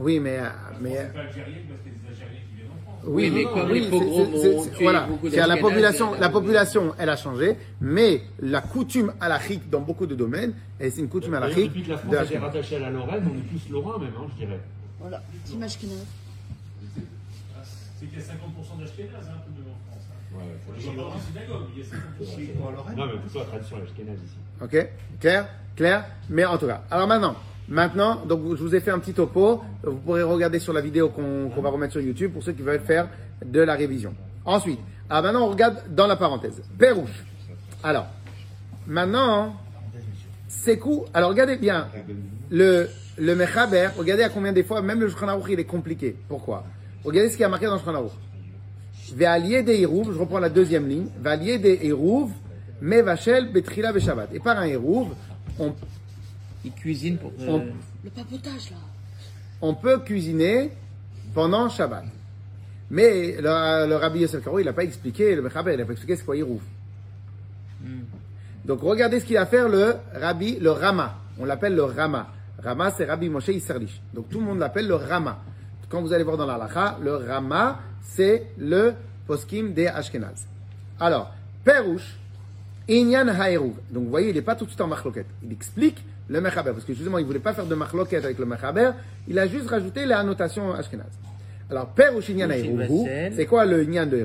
Oui, 0.01 0.19
mais, 0.19 0.39
euh, 0.39 0.49
mais 0.81 0.97
C'est 0.97 1.13
pas 1.13 1.21
algérien 1.21 1.57
parce 1.69 1.81
qu'il 1.83 1.93
y 1.93 1.95
a 1.95 1.99
des 1.99 2.09
Algériens 2.09 2.41
qui 2.49 2.57
viennent 2.57 2.71
en 2.71 2.91
France. 2.91 3.05
Oui, 3.07 3.31
mais 3.31 3.45
comme 3.45 3.69
les 3.71 3.89
pogroms 3.91 4.35
ont 4.35 4.65
tué 4.65 4.83
voilà. 4.83 5.01
beaucoup 5.07 5.29
la 5.29 5.57
population, 5.59 6.15
euh, 6.15 6.19
la 6.19 6.29
population, 6.31 6.95
elle 6.99 7.09
a 7.11 7.17
changé, 7.17 7.57
mais 7.83 8.23
la 8.41 8.63
coutume 8.63 9.13
halachique 9.21 9.69
dans 9.69 9.81
beaucoup 9.81 10.07
de 10.07 10.15
domaines, 10.15 10.55
et 10.81 10.89
c'est 10.91 11.03
une 11.03 11.09
coutume 11.09 11.33
D'ailleurs, 11.33 11.45
halachique 11.45 11.69
depuis 11.69 11.83
que 11.83 11.91
la 11.91 11.99
France 11.99 12.15
a 12.15 12.25
été 12.25 12.39
rattachée 12.39 12.77
à 12.77 12.79
la 12.79 12.91
Lorraine, 12.91 13.25
on 13.31 13.37
est 13.37 13.59
tous 13.59 13.71
lorrains 13.71 13.99
même, 13.99 14.13
hein, 14.19 14.27
je 14.33 14.45
dirais. 14.47 14.61
Voilà, 14.99 15.23
Tim 15.45 15.63
Ashkenaz. 15.63 16.07
C'est 18.01 18.07
qu'il 18.07 18.19
y 18.19 18.23
a 18.23 18.25
50% 18.25 18.81
d'Ashkenaz 18.81 19.29
hein, 19.29 19.37
tout 19.45 19.53
de 19.53 19.59
même 19.59 19.75
en 19.75 19.93
France. 19.93 20.09
Hein. 20.09 20.39
Ouais, 20.39 20.97
dans 20.97 21.15
les 21.15 21.21
synagogues, 21.21 21.69
il 21.77 21.81
y 21.81 21.83
a 21.83 22.93
50%. 22.95 22.97
Non, 22.97 23.07
mais 23.07 23.19
plutôt 23.21 23.39
la 23.41 23.45
tradition 23.45 23.77
ashkénaze 23.77 24.19
ici. 24.25 24.37
Ok 24.63 24.89
Clair 25.21 25.49
Clair 25.77 26.05
Mais 26.31 26.47
en 26.47 26.57
tout 26.57 26.67
cas. 26.67 26.83
Alors 26.91 27.07
maintenant, 27.07 27.37
maintenant, 27.71 28.23
donc 28.27 28.43
je 28.57 28.63
vous 28.63 28.75
ai 28.75 28.81
fait 28.81 28.91
un 28.91 28.99
petit 28.99 29.15
topo. 29.15 29.63
Vous 29.83 29.97
pourrez 29.97 30.23
regarder 30.23 30.59
sur 30.59 30.73
la 30.73 30.83
vidéo 30.83 31.09
qu'on 31.09 31.63
va 31.63 31.71
remettre 31.71 31.93
sur 31.93 32.03
YouTube 32.03 32.33
pour 32.33 32.43
ceux 32.43 32.53
qui 32.53 32.63
veulent 32.63 32.81
faire 32.81 33.09
de 33.45 33.61
la 33.61 33.75
révision. 33.75 34.15
Ensuite, 34.45 34.81
alors 35.09 35.23
maintenant 35.23 35.47
on 35.47 35.51
regarde 35.51 35.79
dans 35.89 36.07
la 36.07 36.17
parenthèse. 36.17 36.63
Pérouche. 36.79 37.25
Alors, 37.83 38.07
maintenant, 38.87 39.57
c'est 40.49 40.79
cool. 40.79 41.05
Alors 41.15 41.31
regardez 41.31 41.57
bien. 41.57 41.89
Le, 42.51 42.89
le 43.17 43.35
Mechaber, 43.35 43.91
regardez 43.97 44.25
à 44.25 44.29
combien 44.29 44.53
des 44.53 44.65
fois, 44.65 44.83
même 44.83 45.01
le 45.01 45.09
Shulchan 45.09 45.41
il 45.49 45.61
est 45.61 45.65
compliqué. 45.65 46.17
Pourquoi? 46.29 46.65
Regardez 47.05 47.31
ce 47.31 47.37
qui 47.37 47.45
a 47.45 47.49
marqué 47.49 47.67
dans 47.67 47.75
le 47.75 47.79
Shulchan 47.79 47.95
Aruch. 47.95 48.13
Ve'alié 49.15 49.63
de 49.63 49.73
Hérouv, 49.73 50.13
je 50.13 50.19
reprends 50.19 50.39
la 50.39 50.49
deuxième 50.49 50.89
ligne. 50.89 51.07
Ve'alié 51.21 51.59
de 51.59 51.69
Hérouv, 51.69 52.31
Mevachel, 52.81 53.51
Betrila, 53.53 53.93
Beshabbat. 53.93 54.29
Et 54.35 54.41
par 54.41 54.59
un 54.59 54.65
Hérouv, 54.65 55.09
on, 55.59 55.73
Ils 56.65 56.73
cuisinent 56.73 57.19
pour. 57.19 57.33
euh, 57.41 57.47
On- 57.49 57.67
Le 58.05 58.11
papotage, 58.11 58.71
là. 58.71 58.77
on 59.63 59.75
peut 59.75 59.99
cuisiner 60.01 60.71
pendant 61.35 61.69
Shabbat. 61.69 62.05
Mais 62.91 63.37
le, 63.37 63.87
le 63.89 63.97
Rabbi 63.97 64.21
Yosef 64.21 64.43
Karo, 64.43 64.59
il 64.59 64.65
n'a 64.65 64.73
pas 64.73 64.83
expliqué, 64.85 65.35
le 65.37 65.43
Mechaber, 65.43 65.73
il 65.75 65.79
n'a 65.79 65.85
pas 65.85 65.93
expliqué 65.93 66.17
c'est 66.17 66.25
quoi 66.25 66.37
Hérouv. 66.37 66.61
Donc 68.65 68.81
regardez 68.83 69.21
ce 69.21 69.25
qu'il 69.25 69.37
a 69.37 69.47
fait 69.47 69.67
le 69.69 69.95
Rabbi, 70.15 70.59
le 70.61 70.71
Rama. 70.71 71.17
On 71.39 71.45
l'appelle 71.45 71.75
le 71.75 71.85
Rama. 71.85 72.29
Rama, 72.63 72.91
c'est 72.91 73.05
Rabbi 73.07 73.29
Moshe 73.31 73.49
Isserlich. 73.49 74.01
Donc 74.13 74.29
tout 74.29 74.39
le 74.41 74.45
monde 74.47 74.59
l'appelle 74.59 74.87
le 74.87 74.95
Rama. 74.97 75.39
Quand 75.89 76.03
vous 76.03 76.13
allez 76.13 76.25
voir 76.25 76.37
dans 76.37 76.47
la 76.47 76.59
Lacha, 76.59 76.99
le 77.03 77.17
Rama, 77.17 77.81
c'est 78.03 78.49
le 78.59 78.93
poskim 79.27 79.73
des 79.73 79.87
Ashkenaz. 79.87 80.47
Alors, 81.01 81.33
Perouche, 81.65 82.17
Inyan 82.89 83.29
Haeruv. 83.29 83.73
Donc 83.91 84.05
vous 84.05 84.11
voyez, 84.11 84.29
il 84.31 84.35
n'est 84.35 84.43
pas 84.43 84.55
tout 84.57 84.65
de 84.65 84.71
suite 84.71 84.81
en 84.83 84.87
machloket. 84.89 85.27
Il 85.43 85.53
explique 85.53 86.05
le 86.31 86.41
Mechaber. 86.41 86.71
Parce 86.73 86.85
que 86.85 86.95
justement, 86.95 87.19
il 87.19 87.23
ne 87.23 87.27
voulait 87.27 87.41
pas 87.41 87.53
faire 87.53 87.67
de 87.67 87.75
machloket 87.75 88.25
avec 88.25 88.39
le 88.39 88.47
Mechaber. 88.47 88.93
Il 89.29 89.39
a 89.39 89.47
juste 89.47 89.69
rajouté 89.69 90.07
les 90.07 90.15
annotations 90.15 90.73
Ashkenaz. 90.73 91.11
Alors, 91.69 91.89
Perouche 91.89 92.29
Inyan 92.31 92.51
Haeruv, 92.51 92.89
c'est 93.37 93.47
quoi 93.47 93.65
le 93.67 93.83
Inyan 93.85 94.07
de 94.07 94.17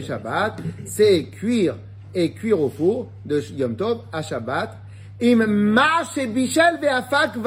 Shabbat. 0.00 0.56
C'est 0.84 1.24
cuire 1.24 1.76
et 2.14 2.32
cuire 2.32 2.60
au 2.60 2.68
four 2.68 3.10
de 3.24 3.40
Yom 3.54 3.76
Tov 3.76 4.00
à 4.12 4.22
Shabbat. 4.22 4.76
Im 5.22 5.46
ma 5.46 6.04
shebichel 6.14 6.78
veafak 6.80 7.36
va- 7.36 7.46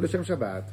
le 0.00 0.06
Shem 0.08 0.24
Shabbat. 0.24 0.64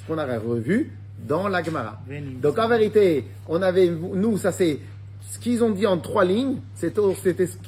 Ce 0.00 0.06
qu'on 0.06 0.18
a 0.18 0.38
revu 0.38 0.90
dans 1.28 1.46
la 1.48 1.62
Gemara. 1.62 2.00
Donc 2.40 2.58
en 2.58 2.66
vérité, 2.68 3.24
on 3.48 3.62
avait, 3.62 3.88
nous, 3.88 4.38
ça 4.38 4.50
c'est 4.50 4.78
ce 5.30 5.38
qu'ils 5.38 5.62
ont 5.62 5.70
dit 5.70 5.86
en 5.86 5.96
trois 5.98 6.24
lignes, 6.24 6.56
c'était 6.74 7.00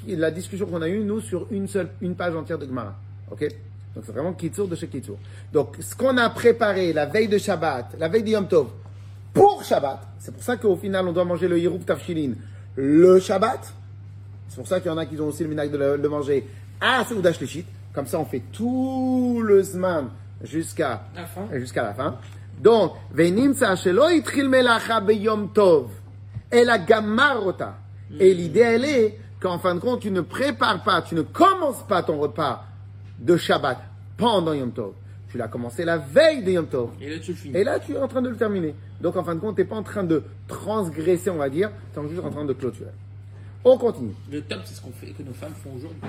la 0.08 0.32
discussion 0.32 0.66
qu'on 0.66 0.82
a 0.82 0.88
eue, 0.88 1.04
nous, 1.04 1.20
sur 1.20 1.46
une 1.52 1.68
seule, 1.68 1.90
une 2.00 2.16
page 2.16 2.34
entière 2.34 2.58
de 2.58 2.66
Gemara. 2.66 2.96
Ok? 3.30 3.46
Donc 3.94 4.04
c'est 4.04 4.12
vraiment 4.12 4.32
Kitsour 4.32 4.66
de 4.66 4.74
chez 4.74 4.88
Kitsour. 4.88 5.16
Donc 5.52 5.76
ce 5.78 5.94
qu'on 5.94 6.16
a 6.16 6.28
préparé 6.30 6.92
la 6.92 7.06
veille 7.06 7.28
de 7.28 7.38
Shabbat, 7.38 7.94
la 8.00 8.08
veille 8.08 8.24
de 8.24 8.30
Yom 8.30 8.48
Tov, 8.48 8.68
pour 9.32 9.62
Shabbat, 9.62 10.00
c'est 10.18 10.32
pour 10.32 10.42
ça 10.42 10.56
qu'au 10.56 10.76
final, 10.76 11.06
on 11.06 11.12
doit 11.12 11.24
manger 11.24 11.46
le 11.46 11.58
Yeroub 11.58 11.84
Tafshilin 11.84 12.32
le 12.74 13.20
Shabbat. 13.20 13.72
C'est 14.48 14.56
pour 14.56 14.66
ça 14.66 14.80
qu'il 14.80 14.90
y 14.90 14.94
en 14.94 14.98
a 14.98 15.06
qui 15.06 15.18
ont 15.20 15.28
aussi 15.28 15.44
le 15.44 15.48
minac 15.48 15.70
de 15.70 15.76
le 15.78 16.08
manger 16.08 16.46
à 16.80 17.04
Seudash 17.04 17.40
Leshit. 17.40 17.66
Comme 17.94 18.06
ça, 18.06 18.18
on 18.18 18.24
fait 18.24 18.42
tout 18.52 19.40
le 19.44 19.62
Zman 19.62 20.08
jusqu'à 20.42 21.04
la, 21.14 21.26
fin. 21.26 21.46
jusqu'à 21.52 21.82
la 21.82 21.94
fin. 21.94 22.16
Donc, 22.60 22.92
Venim 23.12 23.54
Sa'asheloi 23.54 24.20
Tril 24.22 24.48
Melacha 24.48 25.00
Beyom 25.00 25.52
Tov. 25.52 25.90
Et 26.52 26.64
la 26.64 26.78
gamarota. 26.78 27.78
Et 28.20 28.32
hmm. 28.32 28.36
l'idée, 28.36 28.60
elle 28.60 28.84
est 28.84 29.18
qu'en 29.40 29.58
fin 29.58 29.74
de 29.74 29.80
compte, 29.80 30.00
tu 30.00 30.10
ne 30.10 30.20
prépares 30.20 30.82
pas, 30.82 31.02
tu 31.02 31.14
ne 31.14 31.22
commences 31.22 31.82
pas 31.86 32.02
ton 32.02 32.18
repas 32.18 32.64
de 33.18 33.36
Shabbat 33.36 33.78
pendant 34.16 34.52
Yom 34.52 34.72
Tov. 34.72 34.92
Tu 35.30 35.38
l'as 35.38 35.48
commencé 35.48 35.84
la 35.84 35.96
veille 35.96 36.44
de 36.44 36.52
Yom 36.52 36.66
Tov. 36.66 36.90
Et 37.00 37.08
là, 37.08 37.18
tu 37.18 37.34
finis. 37.34 37.56
Et 37.56 37.64
là, 37.64 37.78
tu 37.80 37.92
es 37.92 37.98
en 37.98 38.06
train 38.06 38.22
de 38.22 38.28
le 38.28 38.36
terminer. 38.36 38.74
Donc, 39.00 39.16
en 39.16 39.24
fin 39.24 39.34
de 39.34 39.40
compte, 39.40 39.56
tu 39.56 39.62
n'es 39.62 39.68
pas 39.68 39.76
en 39.76 39.82
train 39.82 40.04
de 40.04 40.22
transgresser, 40.46 41.30
on 41.30 41.36
va 41.36 41.48
dire, 41.48 41.70
tu 41.94 42.00
es 42.00 42.08
juste 42.08 42.22
en 42.22 42.30
train 42.30 42.44
de 42.44 42.52
clôturer. 42.52 42.90
On 43.64 43.78
continue. 43.78 44.14
Le 44.30 44.42
top, 44.42 44.60
c'est 44.64 44.74
ce 44.74 44.82
qu'on 44.82 44.92
fait, 44.92 45.08
que 45.08 45.22
nos 45.22 45.32
femmes 45.32 45.54
font 45.54 45.70
aujourd'hui. 45.76 46.00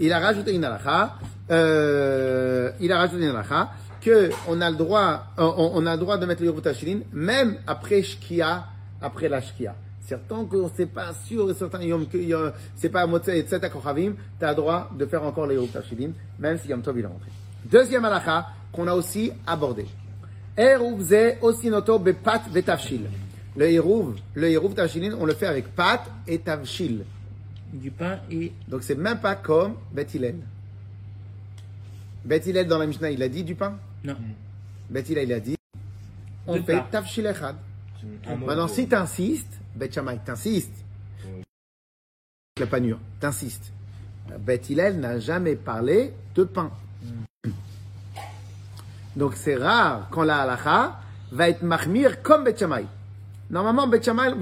Il 0.00 0.12
a 0.12 0.18
rajouté 0.18 0.54
une 0.54 0.64
halakha. 0.64 1.16
Euh, 1.50 2.70
il 2.80 2.90
a 2.90 2.98
rajouté 2.98 3.22
une 3.22 3.30
halakha 3.30 3.70
que 4.02 4.30
on 4.48 4.60
a 4.60 4.70
le 4.70 4.76
droit, 4.76 5.26
on, 5.38 5.72
on 5.74 5.86
a 5.86 5.94
le 5.94 6.00
droit 6.00 6.18
de 6.18 6.26
mettre 6.26 6.42
le 6.42 6.48
Yerut 6.48 7.04
même 7.12 7.56
après 7.66 8.02
Shkia, 8.02 8.66
après 9.00 9.28
la 9.28 9.40
Shkia. 9.40 9.74
Certains 10.06 10.44
que 10.44 10.56
c'est 10.76 10.86
pas 10.86 11.12
sûr, 11.26 11.50
et 11.50 11.54
certains 11.54 11.82
yom 11.82 12.06
c'est 12.76 12.88
pas 12.88 13.06
Motzei 13.06 13.38
et 13.38 13.42
Tzedek 13.42 13.72
Kochavim, 13.72 14.14
tu 14.38 14.44
as 14.44 14.50
le 14.50 14.56
droit 14.56 14.90
de 14.98 15.06
faire 15.06 15.22
encore 15.22 15.46
le 15.46 15.54
Yerut 15.54 15.70
même 16.38 16.58
si 16.58 16.68
Yom 16.68 16.82
Tov 16.82 16.98
il 16.98 17.04
est 17.04 17.06
rentré. 17.06 17.30
Deuxième 17.64 18.04
halakha 18.04 18.48
qu'on 18.72 18.86
a 18.88 18.94
aussi 18.94 19.32
abordé. 19.46 19.86
Eruv 20.56 21.00
ze 21.02 21.38
osinoto 21.40 21.98
bepat 21.98 22.42
vetavshil. 22.50 23.06
Le 23.56 23.70
Eruv, 23.70 24.16
le 24.34 24.50
Eruv 24.50 24.74
Tavshilin, 24.74 25.16
on 25.18 25.26
le 25.26 25.34
fait 25.34 25.46
avec 25.46 25.74
pat 25.74 26.02
et 26.26 26.38
tavshil. 26.38 27.04
Du 27.72 27.90
pain 27.90 28.18
et 28.30 28.52
Donc 28.68 28.82
c'est 28.82 28.94
même 28.94 29.18
pas 29.18 29.34
comme 29.34 29.76
Bet 29.92 30.06
Hillel. 30.14 30.36
Bet 32.24 32.42
Hillel 32.46 32.66
dans 32.66 32.78
la 32.78 32.86
Mishnah, 32.86 33.10
il 33.10 33.22
a 33.22 33.28
dit 33.28 33.44
du 33.44 33.54
pain. 33.54 33.78
Non. 34.04 34.16
Bet 34.90 35.02
Hillel, 35.02 35.24
il 35.24 35.32
a 35.32 35.40
dit 35.40 35.56
on 36.46 36.62
fait 36.62 36.76
pain. 36.76 36.86
tavshil 36.90 37.26
echad. 37.26 37.56
Maintenant, 38.26 38.68
si 38.68 38.88
t'insistes, 38.88 39.60
Bet 39.74 39.92
Shammai, 39.92 40.18
t'insistes. 40.24 40.84
La 42.58 42.66
panure, 42.66 42.98
t'insistes. 43.20 43.72
Bet 44.40 44.60
Hillel 44.68 44.98
n'a 44.98 45.18
jamais 45.18 45.56
parlé 45.56 46.12
de 46.34 46.44
pain. 46.44 46.70
Donc 49.14 49.34
c'est 49.34 49.56
rare 49.56 50.08
quand 50.10 50.22
la 50.22 50.42
halacha 50.42 50.98
va 51.30 51.48
être 51.48 51.62
mahmir 51.62 52.22
comme 52.22 52.44
Bet 52.44 52.56
Shammai. 52.56 52.86
Normalement, 53.50 53.86
Bet 53.86 54.02
Shammai, 54.02 54.32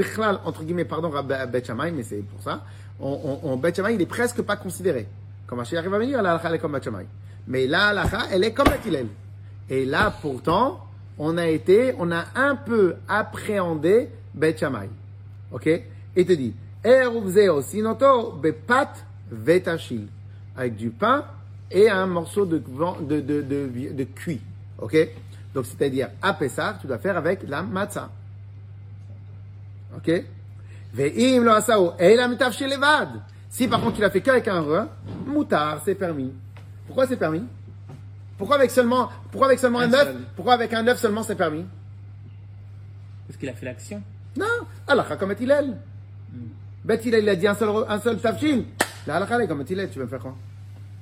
entre 0.44 0.64
guillemets, 0.64 0.85
pardon, 0.85 1.12
à 1.14 1.46
Bet 1.46 1.64
Shammai, 1.64 1.90
mais 1.90 2.03
c'est 2.03 2.23
pour 2.23 2.42
ça, 2.42 2.64
on, 2.99 3.40
on, 3.42 3.75
Shammai, 3.75 3.94
il 3.94 4.01
est 4.01 4.07
presque 4.07 4.42
pas 4.42 4.57
considéré. 4.57 5.07
Comme 5.46 5.59
Mashiach 5.59 5.85
va 5.85 5.99
venir, 5.99 6.23
la 6.23 6.31
halacha, 6.33 6.49
elle 6.49 6.55
est 6.55 6.59
comme 6.59 6.73
Bet 6.73 6.83
Shammai. 6.83 7.07
Mais 7.46 7.66
la 7.66 7.88
halacha, 7.88 8.27
elle 8.31 8.44
est 8.44 8.53
comme 8.53 8.68
Bet 8.68 8.88
Hillel. 8.88 9.09
Et 9.70 9.85
là, 9.85 10.12
pourtant, 10.20 10.85
on 11.16 11.38
a 11.38 11.46
été, 11.46 11.94
on 11.98 12.11
a 12.11 12.24
un 12.35 12.56
peu 12.56 12.96
appréhendé 13.09 14.09
Bet 14.35 14.56
Shammai. 14.56 14.88
Ok? 15.52 15.66
Et 15.66 16.24
te 16.24 16.33
dit, 16.33 16.54
bepat 16.83 18.94
vetachil. 19.30 20.09
Avec 20.56 20.76
du 20.76 20.90
pain 20.90 21.24
et 21.70 21.88
un 21.88 22.06
morceau 22.06 22.44
de, 22.44 22.59
de, 22.59 23.20
de, 23.20 23.92
de, 23.92 24.04
cuit. 24.04 24.40
Ok? 24.78 24.96
Donc, 25.54 25.66
c'est-à-dire, 25.66 26.09
à 26.20 26.35
Pessah, 26.35 26.78
tu 26.80 26.87
dois 26.87 26.98
faire 26.98 27.16
avec 27.16 27.48
la 27.48 27.62
matzah. 27.62 28.11
Ok? 29.96 30.11
Ve'im 30.92 31.44
lo 31.44 31.52
levad. 31.52 33.09
Si 33.48 33.68
par 33.68 33.80
contre, 33.80 33.96
tu 33.96 34.00
l'as 34.00 34.11
fait 34.11 34.20
qu'avec 34.20 34.48
un 34.48 34.61
rein, 34.61 34.88
moutar, 35.26 35.83
c'est 35.85 35.94
permis. 35.94 36.33
Pourquoi 36.87 37.06
c'est 37.06 37.16
permis? 37.16 37.44
Pourquoi 38.40 38.57
avec 38.57 38.70
seulement, 38.70 39.11
pourquoi 39.31 39.48
avec 39.48 39.59
seulement 39.59 39.81
un, 39.81 39.92
Un 39.92 39.94
œuf. 39.94 40.14
Pourquoi 40.35 40.55
avec 40.55 40.72
un 40.72 40.87
œuf 40.88 40.98
seulement 40.98 41.22
c'est 41.22 41.35
permis 41.37 41.66
Parce 43.29 43.38
qu'il 43.38 43.48
a 43.50 43.53
fait 43.53 43.66
l'action. 43.66 44.03
Non, 44.38 44.46
Allah 44.88 45.05
comme 45.18 45.35
Hillel. 45.38 45.76
Bet 46.85 47.00
Hillel, 47.05 47.22
il 47.24 47.29
a 47.29 47.37
dit 47.37 47.46
un 47.46 47.55
seul, 47.55 47.68
un 47.87 48.00
seul 48.00 48.18
tafshin. 48.18 48.62
La 49.07 49.16
halakha, 49.16 49.37
elle 49.37 49.42
est 49.42 49.46
comme 49.48 49.62
Hillel, 49.68 49.90
tu 49.90 49.98
veux 49.98 50.05
me 50.07 50.11
faire 50.11 50.20
quoi 50.20 50.35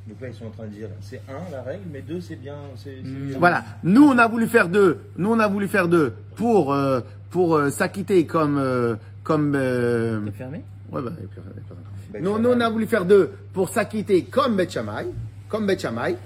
Donc 0.09 0.21
là, 0.21 0.27
ils 0.29 0.35
sont 0.35 0.47
en 0.47 0.51
train 0.51 0.65
de 0.65 0.71
dire 0.71 0.89
c'est 1.01 1.23
un 1.29 1.51
la 1.53 1.63
règle, 1.63 1.85
mais 1.93 2.03
deux 2.03 2.21
c'est 2.21 2.35
bien. 2.37 2.57
c'est- 2.77 2.99
c'est- 3.05 3.39
Voilà. 3.39 3.65
Nous, 3.85 4.03
on 4.05 4.19
a 4.19 4.27
voulu 4.27 4.49
faire 4.49 4.69
deux. 4.69 4.99
Nous, 5.17 5.31
on 5.33 5.39
a 5.39 5.47
voulu 5.47 5.69
faire 5.69 5.87
deux 5.87 6.13
pour, 6.35 6.73
euh, 6.75 7.01
pour 7.31 7.55
euh, 7.57 7.71
s'acquitter 7.71 8.27
comme, 8.27 8.59
euh, 8.59 8.97
comme, 9.23 9.55
euh, 9.55 10.21
C'est 10.27 10.33
fermé 10.33 10.63
Ouais, 10.91 11.03
bah, 11.03 11.13
et 11.23 11.27
puis, 11.27 11.41
et 11.41 11.53
puis, 11.61 11.63
Bet 12.13 12.21
nous, 12.21 12.33
Shammai. 12.33 12.43
nous, 12.43 12.51
on 12.51 12.61
a 12.61 12.69
voulu 12.71 12.87
faire 12.87 13.05
deux 13.05 13.31
pour 13.53 13.69
s'acquitter 13.69 14.25
comme 14.25 14.57
Bet 14.57 14.71
Shammai, 14.71 15.07
comme 15.49 15.67
Bet 15.67 15.79
Shammai. 15.79 16.17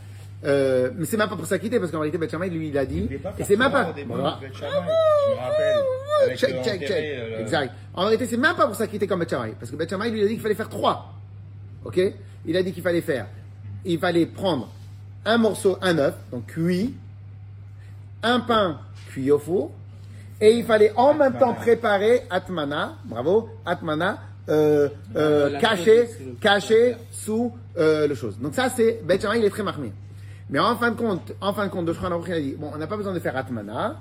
Euh, 0.45 0.91
mais 0.97 1.05
c'est 1.05 1.17
même 1.17 1.29
pas 1.29 1.37
pour 1.37 1.47
s'acquitter 1.47 1.79
parce 1.79 1.93
qu'en 1.93 2.01
réalité 2.01 2.19
Bet 2.19 2.29
Shammai, 2.29 2.51
lui, 2.51 2.69
il 2.69 2.79
a 2.79 2.85
dit. 2.85 3.09
Il 3.09 3.15
Et 3.39 3.45
c'est 3.45 3.57
même 3.57 3.71
pas. 3.71 3.95
Voilà. 4.07 4.41
Check, 6.37 6.63
check, 6.65 6.87
check. 6.87 7.05
Exact. 7.41 7.73
En 7.95 8.03
réalité, 8.03 8.27
c'est 8.27 8.37
même 8.37 8.57
pas 8.57 8.67
pour 8.67 8.75
s'acquitter 8.75 9.07
comme 9.07 9.21
Bet 9.21 9.29
Shammai. 9.29 9.55
Parce 9.59 9.71
que 9.71 9.77
Bet 9.77 9.89
Shammai, 9.89 10.11
lui, 10.11 10.21
il 10.21 10.25
a 10.25 10.27
dit 10.27 10.35
qu'il 10.35 10.43
fallait 10.43 10.55
faire 10.55 10.69
trois. 10.69 11.15
Ok? 11.85 12.01
Il 12.47 12.57
a 12.57 12.63
dit 12.63 12.73
qu'il 12.73 12.83
fallait 12.83 13.01
faire. 13.01 13.27
Il 13.85 13.99
fallait 13.99 14.27
prendre 14.27 14.69
un 15.25 15.39
morceau, 15.39 15.79
un 15.81 15.99
œuf, 15.99 16.15
donc 16.31 16.47
cuit, 16.47 16.95
un 18.23 18.41
pain 18.41 18.81
cuit 19.09 19.31
au 19.31 19.39
four, 19.39 19.71
et 20.41 20.53
il 20.53 20.65
fallait 20.65 20.93
en 20.97 21.15
même 21.15 21.39
temps 21.39 21.55
préparer 21.55 22.23
Atmana, 22.31 22.97
bravo, 23.05 23.49
Atmana, 23.65 24.19
euh, 24.49 24.89
euh, 25.15 25.59
caché, 25.61 26.09
caché 26.41 26.97
sous 27.13 27.53
euh, 27.77 28.09
le 28.09 28.15
chose. 28.15 28.39
Donc 28.41 28.55
ça, 28.55 28.69
c'est, 28.69 29.01
Shammai, 29.21 29.39
il 29.39 29.45
est 29.45 29.51
très 29.51 29.63
marmé. 29.63 29.93
Mais 30.53 30.59
en 30.59 30.77
fin 30.77 30.91
de 30.91 30.97
compte, 30.97 31.33
en 31.41 31.55
fin 31.55 31.65
de 31.65 31.71
compte, 31.71 31.87
de 31.87 32.31
a 32.31 32.41
dit, 32.41 32.55
bon, 32.59 32.71
on 32.75 32.77
n'a 32.77 32.87
pas 32.87 32.99
besoin 32.99 33.15
de 33.15 33.19
faire 33.21 33.35
Atmana, 33.35 33.99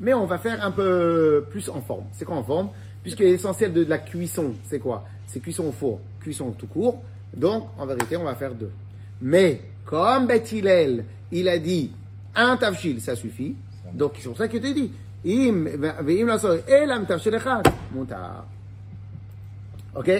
mais 0.00 0.14
on 0.14 0.24
va 0.24 0.38
faire 0.38 0.64
un 0.64 0.70
peu 0.70 1.44
plus 1.50 1.68
en 1.68 1.82
forme. 1.82 2.04
C'est 2.12 2.24
quoi 2.24 2.36
en 2.36 2.42
forme? 2.42 2.70
Puisque 3.02 3.18
l'essentiel 3.18 3.74
de, 3.74 3.84
la 3.84 3.98
cuisson, 3.98 4.54
c'est 4.64 4.78
quoi? 4.78 5.04
C'est 5.26 5.40
cuisson 5.40 5.66
au 5.66 5.72
four, 5.72 6.00
cuisson 6.22 6.52
tout 6.52 6.68
court. 6.68 7.02
Donc, 7.36 7.68
en 7.78 7.84
vérité, 7.84 8.16
on 8.16 8.24
va 8.24 8.34
faire 8.34 8.54
deux. 8.54 8.70
Mais, 9.20 9.60
comme 9.84 10.26
Beth 10.26 10.50
il 10.52 11.48
a 11.48 11.58
dit 11.58 11.92
un 12.34 12.56
tavshil, 12.56 12.98
ça 13.02 13.14
suffit. 13.14 13.54
Donc, 13.92 14.12
c'est 14.16 14.28
pour 14.28 14.38
ça 14.38 14.46
je 14.50 14.56
t'ai 14.56 14.72
dit. 14.72 14.90
Im, 15.26 15.66
ve'im 16.00 17.04
tavshil 17.04 17.34
echad, 17.34 17.68
mutar. 17.94 18.46
Ok? 19.94 20.10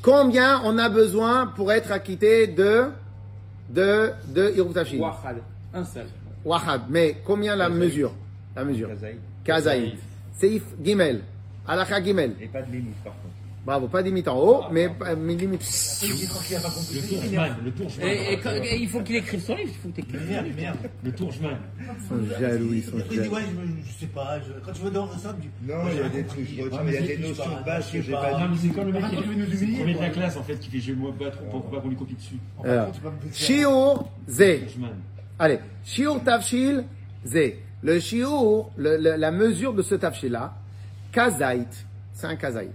Combien 0.00 0.62
on 0.64 0.78
a 0.78 0.88
besoin 0.88 1.48
pour 1.48 1.72
être 1.72 1.90
acquitté 1.90 2.46
de 2.46 2.84
de 3.70 4.10
de 4.28 4.52
Hiruv 4.54 4.72
Tavshil 4.72 5.00
Wahad. 5.00 5.36
Un 5.72 5.84
seul. 5.84 6.06
Wahad. 6.44 6.82
Mais 6.88 7.16
combien 7.24 7.56
la 7.56 7.68
mesure? 7.68 8.12
La 8.56 8.64
mesure. 8.64 8.88
Kazaïd. 8.88 9.18
Kazaïd. 9.44 9.98
Seif 10.34 10.62
Gimel. 10.82 11.22
Alakha 11.66 12.02
Gimel. 12.02 12.34
Et 12.40 12.48
pas 12.48 12.62
de 12.62 12.72
limite 12.72 12.96
par 13.04 13.12
contre. 13.12 13.34
Bravo, 13.64 13.88
pas 13.88 14.00
limite 14.00 14.26
en 14.26 14.38
haut, 14.38 14.62
mais, 14.72 14.88
mais 15.18 15.34
limite. 15.34 15.60
Le 15.60 16.26
Tourgeman, 16.26 17.56
le 17.62 17.70
Tourgeman. 17.72 18.08
Et, 18.08 18.32
et 18.32 18.38
quand- 18.38 18.50
et 18.54 18.76
il 18.80 18.88
faut 18.88 19.00
qu'il 19.02 19.16
écrive 19.16 19.40
son 19.42 19.54
livre. 19.54 19.70
Il 19.70 19.78
faut 19.82 19.88
que 19.90 19.96
t'écrives. 19.96 20.28
Merde, 20.30 20.46
merde. 20.56 20.76
Le 21.04 21.12
Tourgeman. 21.12 21.56
Ils 21.78 22.08
sont 22.08 22.38
jaloux, 22.40 22.72
ils 22.72 22.82
sont 22.82 22.92
Il 22.96 23.04
dit, 23.08 23.16
jaloux. 23.16 23.34
ouais, 23.34 23.42
je, 23.84 23.88
je 23.92 23.98
sais 24.00 24.06
pas, 24.06 24.40
je- 24.40 24.52
quand 24.64 24.72
tu 24.72 24.82
vas 24.82 24.90
dans 24.90 25.10
ça, 25.18 25.36
tu 25.40 25.48
Non, 25.70 25.74
il 25.92 25.96
y 25.98 26.00
a 26.00 26.08
des 26.08 26.24
trucs, 26.24 26.48
je 26.56 26.62
retiens, 26.62 26.80
il 26.86 26.92
y 26.94 26.96
a 26.96 27.00
des 27.02 27.18
notions 27.28 27.44
de 27.58 27.64
base 27.64 27.86
je 27.86 27.92
que 27.92 27.98
sais 27.98 28.02
j'ai 28.04 28.12
pas. 28.12 28.38
Non, 28.40 28.48
mais 28.48 28.56
c'est 28.62 28.68
comme 28.68 28.86
le 28.86 28.92
mec 28.92 29.02
Arrête 29.04 29.18
qui 29.20 29.28
de 29.28 29.34
nous 29.34 29.42
est 29.42 29.54
humilier, 29.56 29.76
premier 29.78 29.94
de 29.94 30.00
la 30.00 30.08
classe 30.10 30.36
en 30.38 30.42
fait 30.42 30.56
qui 30.58 30.70
fait 30.70 30.80
je 30.80 30.92
vais 30.92 30.98
me 31.02 31.12
battre 31.12 31.38
pour 31.50 31.70
pas 31.70 31.80
qu'on 31.80 31.88
lui 31.90 31.96
copie 31.96 32.14
dessus. 32.14 32.38
Alors, 32.64 32.92
Shiur 33.34 34.04
Zé. 34.26 34.60
Tourgeman. 34.60 34.90
Allez, 35.38 35.58
Shiur 35.84 36.22
Tavshil 36.24 36.84
Zé. 37.26 37.60
Le 37.82 38.00
Shiur, 38.00 38.70
le- 38.76 38.96
le- 38.96 39.16
la 39.16 39.30
mesure 39.30 39.74
de 39.74 39.82
ce 39.82 39.94
Tavshil 39.96 40.32
là, 40.32 40.54
Kazaït, 41.12 41.68
c'est 42.14 42.26
un 42.26 42.36
Kazaït. 42.36 42.72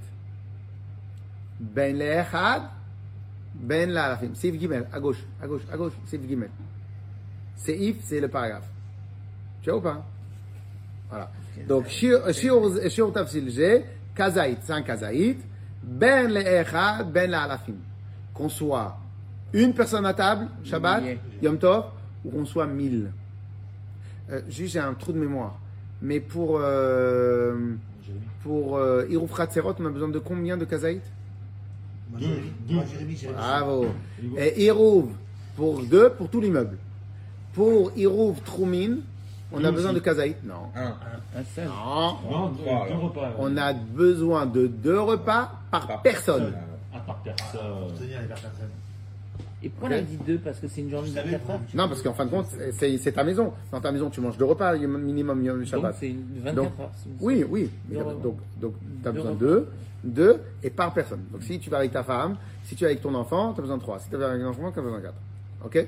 Ben 1.60 1.98
Lechad, 1.98 2.64
Ben 3.54 3.90
la 3.92 4.06
Alafim. 4.06 4.36
Seif 4.36 4.60
Gimel, 4.60 4.86
à 4.92 5.00
gauche, 5.00 5.24
à 5.42 5.48
gauche, 5.48 5.64
à 5.72 5.78
gauche, 5.78 5.94
Seif 6.06 6.22
Gimel. 6.28 6.50
Seif, 7.56 7.98
c'est 8.02 8.20
le 8.20 8.28
paragraphe. 8.28 8.70
Tu 9.62 9.70
vois 9.70 9.80
ou 9.80 9.82
pas? 9.82 10.06
Voilà. 11.10 11.32
Donc, 11.68 11.88
Shiur 11.88 12.22
Shiur 12.34 13.14
Tavshil 13.14 13.50
Zé, 13.50 13.86
Kazaït, 14.14 14.60
c'est 14.62 14.74
un 14.74 14.82
Kazaït. 14.82 15.40
Ben 15.82 16.30
Lechad, 16.30 17.12
Ben 17.12 17.30
la 17.30 17.44
Alafim. 17.44 17.76
Qu'on 18.34 18.50
soit 18.50 18.98
une 19.54 19.74
personne 19.74 20.06
à 20.06 20.14
table, 20.14 20.48
Shabbat. 20.64 21.04
Yom 21.42 21.58
Tov, 21.58 21.86
ou 22.26 22.32
qu'on 22.32 22.46
soit 22.46 22.68
mille. 22.68 23.12
Euh, 24.32 24.42
juste, 24.50 24.74
j'ai 24.74 24.80
un 24.80 24.94
trou 24.94 25.14
de 25.14 25.20
mémoire. 25.20 25.58
Mais 26.02 26.20
pour, 26.20 26.60
euh, 26.60 27.76
pour 28.44 28.78
euh, 28.78 29.06
on 29.10 29.86
a 29.86 29.90
besoin 29.90 30.10
de 30.10 30.20
combien 30.20 30.58
de 30.58 30.66
kazaït? 30.66 31.04
Jérémy, 32.20 33.16
Jérémy. 33.16 33.36
Bravo. 33.36 33.86
Et 34.38 34.64
Hirouf 34.66 35.06
pour 35.56 35.82
deux, 35.84 36.10
pour 36.12 36.30
tout 36.30 36.42
l'immeuble. 36.42 36.78
Pour 37.54 37.92
Hirouf 37.96 38.44
Troumin, 38.44 38.98
on 39.52 39.64
a 39.64 39.72
besoin 39.72 39.92
aussi. 39.92 40.00
de 40.00 40.04
kazaït 40.06 40.38
Non. 40.44 40.56
Un. 40.76 40.96
Un 41.40 41.44
seul. 41.56 41.66
Non. 41.68 42.18
Non, 42.30 42.50
deux, 42.50 42.64
Voilà. 42.64 42.90
deux 42.90 42.96
repas. 42.98 43.32
On 43.40 43.58
a 43.58 43.74
besoin 43.74 44.46
de 44.46 44.68
deux 44.68 45.00
repas 45.00 45.52
par, 45.72 45.88
Par 45.88 46.02
personne. 46.02 46.54
À 46.94 47.00
part 47.00 47.18
personne. 47.24 47.60
Pour 47.90 47.94
tenir 48.00 48.22
les 48.22 48.28
personnes. 48.28 48.52
Et 49.66 49.70
pourquoi 49.70 49.90
on 49.90 50.00
a 50.00 50.02
dit 50.02 50.18
deux 50.28 50.38
Parce 50.38 50.60
que 50.60 50.68
c'est 50.68 50.82
une 50.82 50.92
journée 50.92 51.10
de 51.10 51.16
savais 51.16 51.32
24 51.32 51.50
heures. 51.50 51.60
Non, 51.74 51.88
parce 51.88 52.02
qu'en 52.04 52.14
fin 52.14 52.26
de 52.26 52.30
compte, 52.30 52.46
c'est 52.74 52.98
c'est 53.00 53.12
ta 53.14 53.24
maison. 53.24 53.52
Dans 53.72 53.82
ta 53.82 53.92
maison, 53.92 54.12
tu 54.12 54.22
manges 54.22 54.38
deux 54.38 54.46
repas, 54.46 54.76
il 54.76 54.84
y 54.84 54.86
a 54.86 54.88
minimum 54.88 55.44
Yom 55.44 55.58
Donc 55.58 55.66
Shabbat. 55.68 55.96
c'est 56.00 56.10
une 56.10 56.24
24 56.44 56.56
Donc, 56.56 56.66
heures. 56.80 56.92
Oui, 57.20 57.44
oui. 57.50 57.72
Deux 57.90 57.98
donc, 57.98 58.38
donc, 58.62 58.74
tu 59.02 59.08
as 59.08 59.12
Deux 59.12 59.18
besoin 59.18 59.32
de 59.32 59.38
deux, 59.38 59.68
deux 60.04 60.42
et 60.62 60.70
par 60.70 60.94
personne. 60.94 61.22
Donc, 61.32 61.42
si 61.42 61.58
tu 61.60 61.72
vas 61.72 61.78
avec 61.80 61.92
ta 61.92 62.04
femme, 62.04 62.38
si 62.64 62.76
tu 62.76 62.84
es 62.84 62.88
avec 62.88 63.02
ton 63.02 63.16
enfant, 63.16 63.54
tu 63.54 63.60
as 63.60 63.62
besoin 63.64 63.78
de 63.78 63.82
trois. 63.82 63.98
Si 63.98 64.08
tu 64.08 64.16
es 64.16 64.24
avec 64.24 64.40
un 64.40 64.46
enfant, 64.48 64.72
tu 64.72 64.78
as 64.78 64.82
besoin 64.84 65.00
de 65.00 65.04
quatre. 65.04 65.18
Ok? 65.66 65.88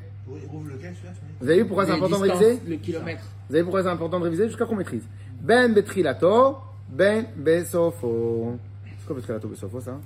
Vous 1.40 1.48
avez 1.50 1.60
vu 1.60 1.66
pourquoi 1.66 1.86
c'est 1.86 1.92
important 1.92 2.18
de 2.20 2.24
réviser? 2.30 2.60
Le 2.68 2.76
kilomètre. 2.78 3.24
Vous 3.48 3.54
avez 3.56 3.62
vu 3.62 3.66
pourquoi 3.66 3.84
c'est 3.84 3.90
important 3.90 4.20
de 4.20 4.24
réviser? 4.24 4.48
Jusqu'à 4.48 4.66
qu'on 4.66 4.76
maîtrise 4.76 5.04
Ben 5.40 5.72
betrilato, 5.72 6.58
ben 6.90 7.26
besofo. 7.36 8.58
C'est 9.00 9.06
quoi 9.06 9.16
betrilato, 9.18 9.48
besofo, 9.48 9.80
ça 9.82 10.00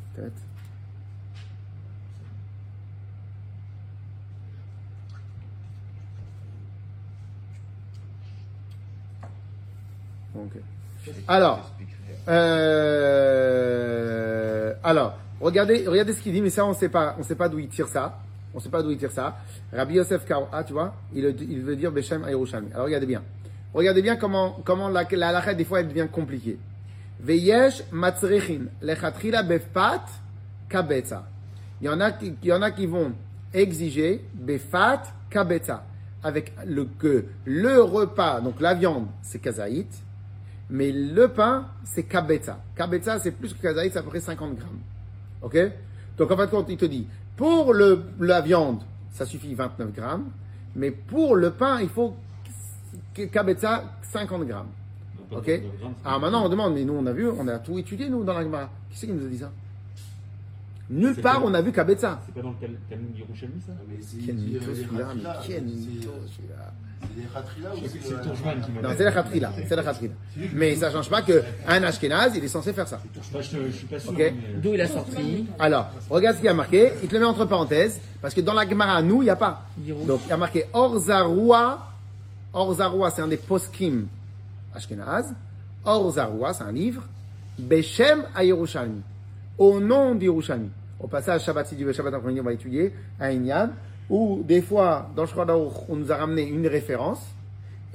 Alors, 11.28 11.72
euh, 12.28 13.54
alors, 14.84 15.18
regardez, 15.40 15.88
regardez 15.88 16.14
ce 16.14 16.22
qu'il 16.22 16.34
dit, 16.34 16.42
mais 16.42 16.50
ça, 16.50 16.66
on 16.66 16.74
sait 16.74 16.90
pas, 16.90 17.16
on 17.20 17.24
sait 17.24 17.36
pas 17.36 17.50
d'où 17.50 17.60
il 17.60 17.68
tire 17.68 17.88
ça. 17.88 18.20
On 18.54 18.60
sait 18.60 18.70
pas 18.70 18.84
d'où 18.84 18.92
il 18.92 18.98
tire 18.98 19.12
ça. 19.12 19.38
Rabbi 19.74 19.96
Yosef 19.96 20.26
Karo, 20.26 20.48
ah, 20.52 20.64
tu 20.64 20.74
vois, 20.74 20.94
il, 21.14 21.24
il 21.50 21.62
veut 21.62 21.76
dire 21.76 21.92
Beshem 21.92 22.26
Yerushalmi. 22.28 22.72
Alors, 22.74 22.86
regardez 22.86 23.08
bien. 23.08 23.24
Regardez 23.74 24.02
bien 24.02 24.18
comment, 24.18 24.60
comment 24.66 24.90
la, 24.90 25.06
la 25.10 25.30
halakha, 25.30 25.54
des 25.54 25.64
fois, 25.64 25.80
elle 25.80 25.88
devient 25.88 26.08
compliquée. 26.12 26.58
Veyesh 27.22 27.84
matzrechin 27.92 28.66
lechatchila 28.82 29.44
befat 29.44 30.06
kabetza. 30.68 31.24
Il 31.82 31.86
y 31.86 31.90
en 31.90 32.02
a 32.02 32.12
qui, 32.12 32.36
il 32.42 32.48
y 32.48 32.54
en 32.54 32.62
a 32.62 32.72
qui 32.72 32.86
vont 32.86 33.14
exiger 33.54 34.24
befat 34.34 35.04
kabetza. 35.30 35.86
Avec 36.24 36.54
le, 36.68 36.86
que 36.86 37.26
le 37.46 37.82
repas, 37.82 38.42
donc 38.42 38.62
la 38.62 38.76
viande, 38.76 39.08
c'est 39.24 39.40
kazaït. 39.40 39.88
Mais 40.72 40.92
le 40.92 41.28
pain, 41.28 41.68
c'est 41.84 42.04
kabetza. 42.04 42.58
Kabetza, 42.76 43.20
c'est 43.20 43.32
plus 43.32 43.54
que 43.54 43.62
kazaït, 43.62 43.92
c'est 43.92 44.00
à 44.00 44.04
peu 44.04 44.10
près 44.10 44.22
50 44.22 44.56
grammes. 44.56 44.80
Ok? 45.42 45.58
Donc 46.18 46.32
en 46.32 46.38
fin 46.38 46.46
de 46.46 46.52
compte, 46.52 46.68
il 46.70 46.78
te 46.78 46.86
dit, 46.86 47.06
pour 47.36 47.74
le, 47.74 48.04
la 48.20 48.40
viande, 48.42 48.82
ça 49.12 49.26
suffit 49.26 49.54
29 49.54 49.92
grammes. 49.94 50.30
Mais 50.76 50.92
pour 50.92 51.36
le 51.36 51.52
pain, 51.52 51.82
il 51.82 51.90
faut 51.90 52.16
que- 53.14 53.24
kabetza 53.26 53.84
50 54.04 54.46
grammes. 54.48 54.70
Ok? 55.32 55.50
Alors 56.06 56.20
maintenant, 56.22 56.46
on 56.46 56.50
demande, 56.50 56.74
mais 56.74 56.86
nous, 56.86 56.94
on 56.94 57.06
a 57.06 57.12
vu, 57.12 57.28
on 57.30 57.48
a 57.50 57.60
tout 57.60 57.78
étudié, 57.78 58.10
nous, 58.10 58.24
dans 58.24 58.34
la 58.34 58.44
Gemara. 58.44 58.70
Qui 58.90 58.98
c'est 59.00 59.08
qui 59.08 59.14
nous 59.14 59.26
a 59.26 59.30
dit 59.30 59.38
ça? 59.40 59.52
Nulle 60.90 61.16
part, 61.22 61.44
on 61.44 61.54
a 61.54 61.62
vu 61.62 61.72
kabetza. 61.72 62.20
C'est 62.26 62.34
pas 62.36 62.42
dans 62.42 62.50
le 62.52 62.56
Tal- 62.58 62.78
Talmud 62.90 63.18
Yerushalmi, 63.18 63.62
ça? 63.66 63.72
Mais 63.88 63.96
c'est 64.02 64.18
Quel 64.26 64.36
dit, 64.36 64.54
mytho 64.54 64.70
les 64.72 64.76
celui-là, 64.76 64.90
mais 65.16 65.22
Khatrila, 65.24 65.40
quel 65.46 65.56
c'est- 65.56 65.62
mytho 65.62 66.12
celui-là. 66.28 66.74
C'est 67.02 67.22
des 67.22 67.28
Khatrila 67.28 67.70
ou 67.74 67.78
C'est 67.82 67.88
c'est 67.90 68.08
c'est 68.08 68.14
le 68.14 68.22
Tourjman 68.22 68.62
qui 68.66 68.72
m'a 68.72 68.82
Non, 68.82 68.90
dit. 68.90 68.96
c'est 68.98 69.04
la 69.04 69.12
khatrila, 69.12 69.52
c'est 69.68 69.76
la 69.76 69.84
khatrila. 69.84 70.14
Mais 70.54 70.76
ça 70.76 70.92
change 70.92 71.10
pas 71.10 71.22
qu'un 71.22 71.84
Ashkenaz, 71.84 72.32
il 72.36 72.44
est 72.44 72.48
censé 72.48 72.74
faire 72.74 72.88
ça. 72.88 73.00
Bah, 73.34 73.40
je, 73.42 73.58
je 73.68 73.72
suis 73.72 73.88
pas 73.88 74.00
sûr. 74.00 74.12
Ok. 74.12 74.18
mais- 74.20 74.34
D'où 74.62 74.74
il 74.74 74.82
a 74.82 74.88
sorti 74.88 75.48
Alors, 75.60 75.90
regarde 76.10 76.36
ce 76.36 76.42
qu'il 76.42 76.48
y 76.48 76.50
a 76.50 76.54
marqué. 76.54 76.92
Il 77.02 77.10
te 77.10 77.14
le 77.14 77.20
met 77.20 77.26
entre 77.26 77.46
parenthèses. 77.46 78.00
Parce 78.22 78.34
que 78.34 78.42
dans 78.42 78.54
la 78.54 78.70
Gemara, 78.70 79.02
nous, 79.02 79.22
il 79.22 79.26
n'y 79.26 79.30
a 79.32 79.36
pas. 79.36 79.66
Donc, 80.08 80.22
il 80.26 80.30
y 80.30 80.32
a 80.34 80.38
marqué 80.38 80.66
Orzaroua. 80.74 81.88
Orzaroua, 82.54 83.10
c'est 83.12 83.22
un 83.22 83.28
des 83.28 83.38
poskim 83.38 84.08
Ashkenaz. 84.76 85.34
Orzaroua, 85.84 86.54
c'est 86.54 86.64
un 86.64 86.72
livre. 86.72 87.04
Beshem 87.58 88.24
à 88.36 88.44
Yerushalmi. 88.44 89.02
Au 89.58 89.80
nom 89.80 90.16
d'Yerushalmi. 90.16 90.70
Au 91.00 91.08
passage, 91.08 91.44
Shabbat, 91.44 91.68
si 91.68 91.76
Dieu 91.76 91.88
veut, 91.88 91.94
Shabbat 91.94 92.14
on 92.24 92.44
va 92.44 92.54
étudier 92.54 92.94
à 93.20 93.32
Inyan. 93.32 93.70
Où, 94.12 94.44
des 94.46 94.62
fois, 94.62 95.10
dans 95.16 95.24
le 95.24 95.30
on 95.90 95.96
nous 95.96 96.12
a 96.12 96.18
ramené 96.18 96.44
une 96.48 96.68
référence. 96.68 97.26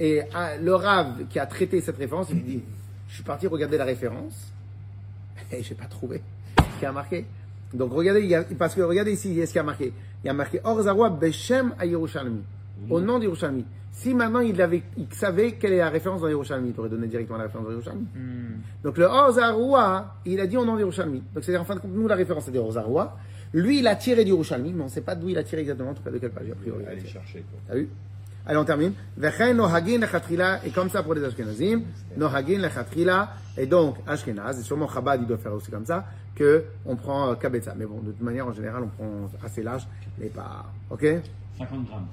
Et 0.01 0.23
ah, 0.35 0.57
le 0.57 0.75
Rav 0.75 1.27
qui 1.29 1.39
a 1.39 1.45
traité 1.47 1.81
cette 1.83 1.99
référence, 1.99 2.29
il 2.31 2.43
dit, 2.43 2.63
je 3.09 3.15
suis 3.15 3.23
parti 3.23 3.47
regarder 3.47 3.77
la 3.77 3.85
référence. 3.85 4.53
Et 5.53 5.63
je 5.63 5.71
n'ai 5.71 5.77
pas 5.77 5.85
trouvé 5.85 6.23
ce 6.59 6.81
qui 6.81 6.87
a 6.87 6.93
marqué. 6.93 7.27
Donc 7.75 7.93
regardez, 7.93 8.21
il 8.23 8.27
y 8.31 8.35
a- 8.35 8.45
parce 8.59 8.75
que 8.75 8.81
regardez 8.81 9.13
ici, 9.13 9.29
il 9.31 9.37
y 9.37 9.43
a 9.43 9.47
ce 9.47 9.53
qui 9.53 9.59
a 9.59 9.63
marqué. 9.63 9.93
Il 10.25 10.27
y 10.27 10.31
a 10.31 10.33
marqué 10.33 10.59
Or 10.65 10.81
Zarwa 10.83 11.11
Beshem 11.11 11.75
à 11.79 11.85
Yerushalmi. 11.85 12.41
Au 12.91 13.01
nom 13.01 13.19
d'Yerushalmi. 13.19 13.65
Si 13.93 14.15
maintenant 14.15 14.41
il, 14.41 14.61
avait, 14.61 14.83
il 14.99 15.07
savait 15.13 15.53
quelle 15.53 15.73
est 15.75 15.79
la 15.79 15.89
référence 15.91 16.21
dans 16.21 16.29
Yerushalmi, 16.29 16.73
il 16.75 16.81
aurait 16.81 16.89
donné 16.91 17.07
directement 17.07 17.39
la 17.39 17.45
référence 17.45 17.67
dans 17.67 17.73
Yerushalmi. 17.73 18.07
Donc 18.83 18.97
le 18.99 19.05
Or 19.05 19.33
Zarwa, 19.33 20.15
il 20.25 20.41
a 20.41 20.47
dit 20.47 20.57
au 20.57 20.65
nom 20.65 20.77
d'Yerushalmi. 20.77 21.23
Donc 21.35 21.45
c'est 21.45 21.57
en 21.57 21.65
fin 21.65 21.75
de 21.75 21.81
compte, 21.81 21.93
nous 21.95 22.09
la 22.09 22.15
référence 22.15 22.45
c'est 22.45 22.59
Or 22.59 22.73
Zarwa. 22.73 23.17
Lui, 23.53 23.79
il 23.81 23.87
a 23.87 23.97
tiré 23.97 24.25
d'Yerushalmi, 24.25 24.73
mais 24.73 24.83
on 24.83 24.87
ne 24.87 24.91
sait 24.91 25.01
pas 25.01 25.15
d'où 25.15 25.29
il 25.29 25.39
a 25.39 25.43
tiré 25.45 25.63
exactement, 25.63 25.91
en 25.91 25.95
tout 25.95 26.03
cas 26.03 26.11
de 26.11 26.19
quelle 26.19 26.31
page, 26.31 26.51
a 26.51 26.55
priori. 26.55 26.83
il 26.83 26.89
a 26.89 26.91
Allez 26.93 27.07
chercher 27.07 27.41
quoi. 27.51 27.59
T'as 27.69 27.75
vu 27.75 27.89
Allez, 28.49 28.59
on 28.59 28.65
termine. 28.65 28.93
Vechen 29.17 29.57
nohagin 29.57 29.99
lechatchila, 29.99 30.61
et 30.65 30.71
comme 30.71 30.89
ça 30.89 31.03
pour 31.03 31.15
les 31.15 31.25
Ashkenazim, 31.25 31.83
nohagin 32.17 32.61
et 33.59 33.67
donc 33.67 33.97
Ashkenaz, 34.07 34.61
et 34.61 34.63
sûrement 34.63 34.89
Chabad, 34.89 35.21
il 35.21 35.27
doit 35.27 35.39
faire 35.39 35.53
aussi 35.53 35.71
comme 35.71 35.85
ça, 35.85 36.05
que 36.35 36.65
on 36.85 36.95
prend 36.95 37.31
euh, 37.31 37.35
kabetza. 37.35 37.75
Mais 37.77 37.87
bon, 37.87 37.99
de 38.01 38.13
toute 38.13 38.21
manière, 38.21 38.47
en 38.47 38.53
général, 38.53 38.85
on 38.85 38.89
prend 38.89 39.31
assez 39.45 39.63
large, 39.65 39.89
mais 40.19 40.27
pas. 40.29 40.67
Ok 40.91 41.05
50 41.59 41.87
grammes. 41.89 42.07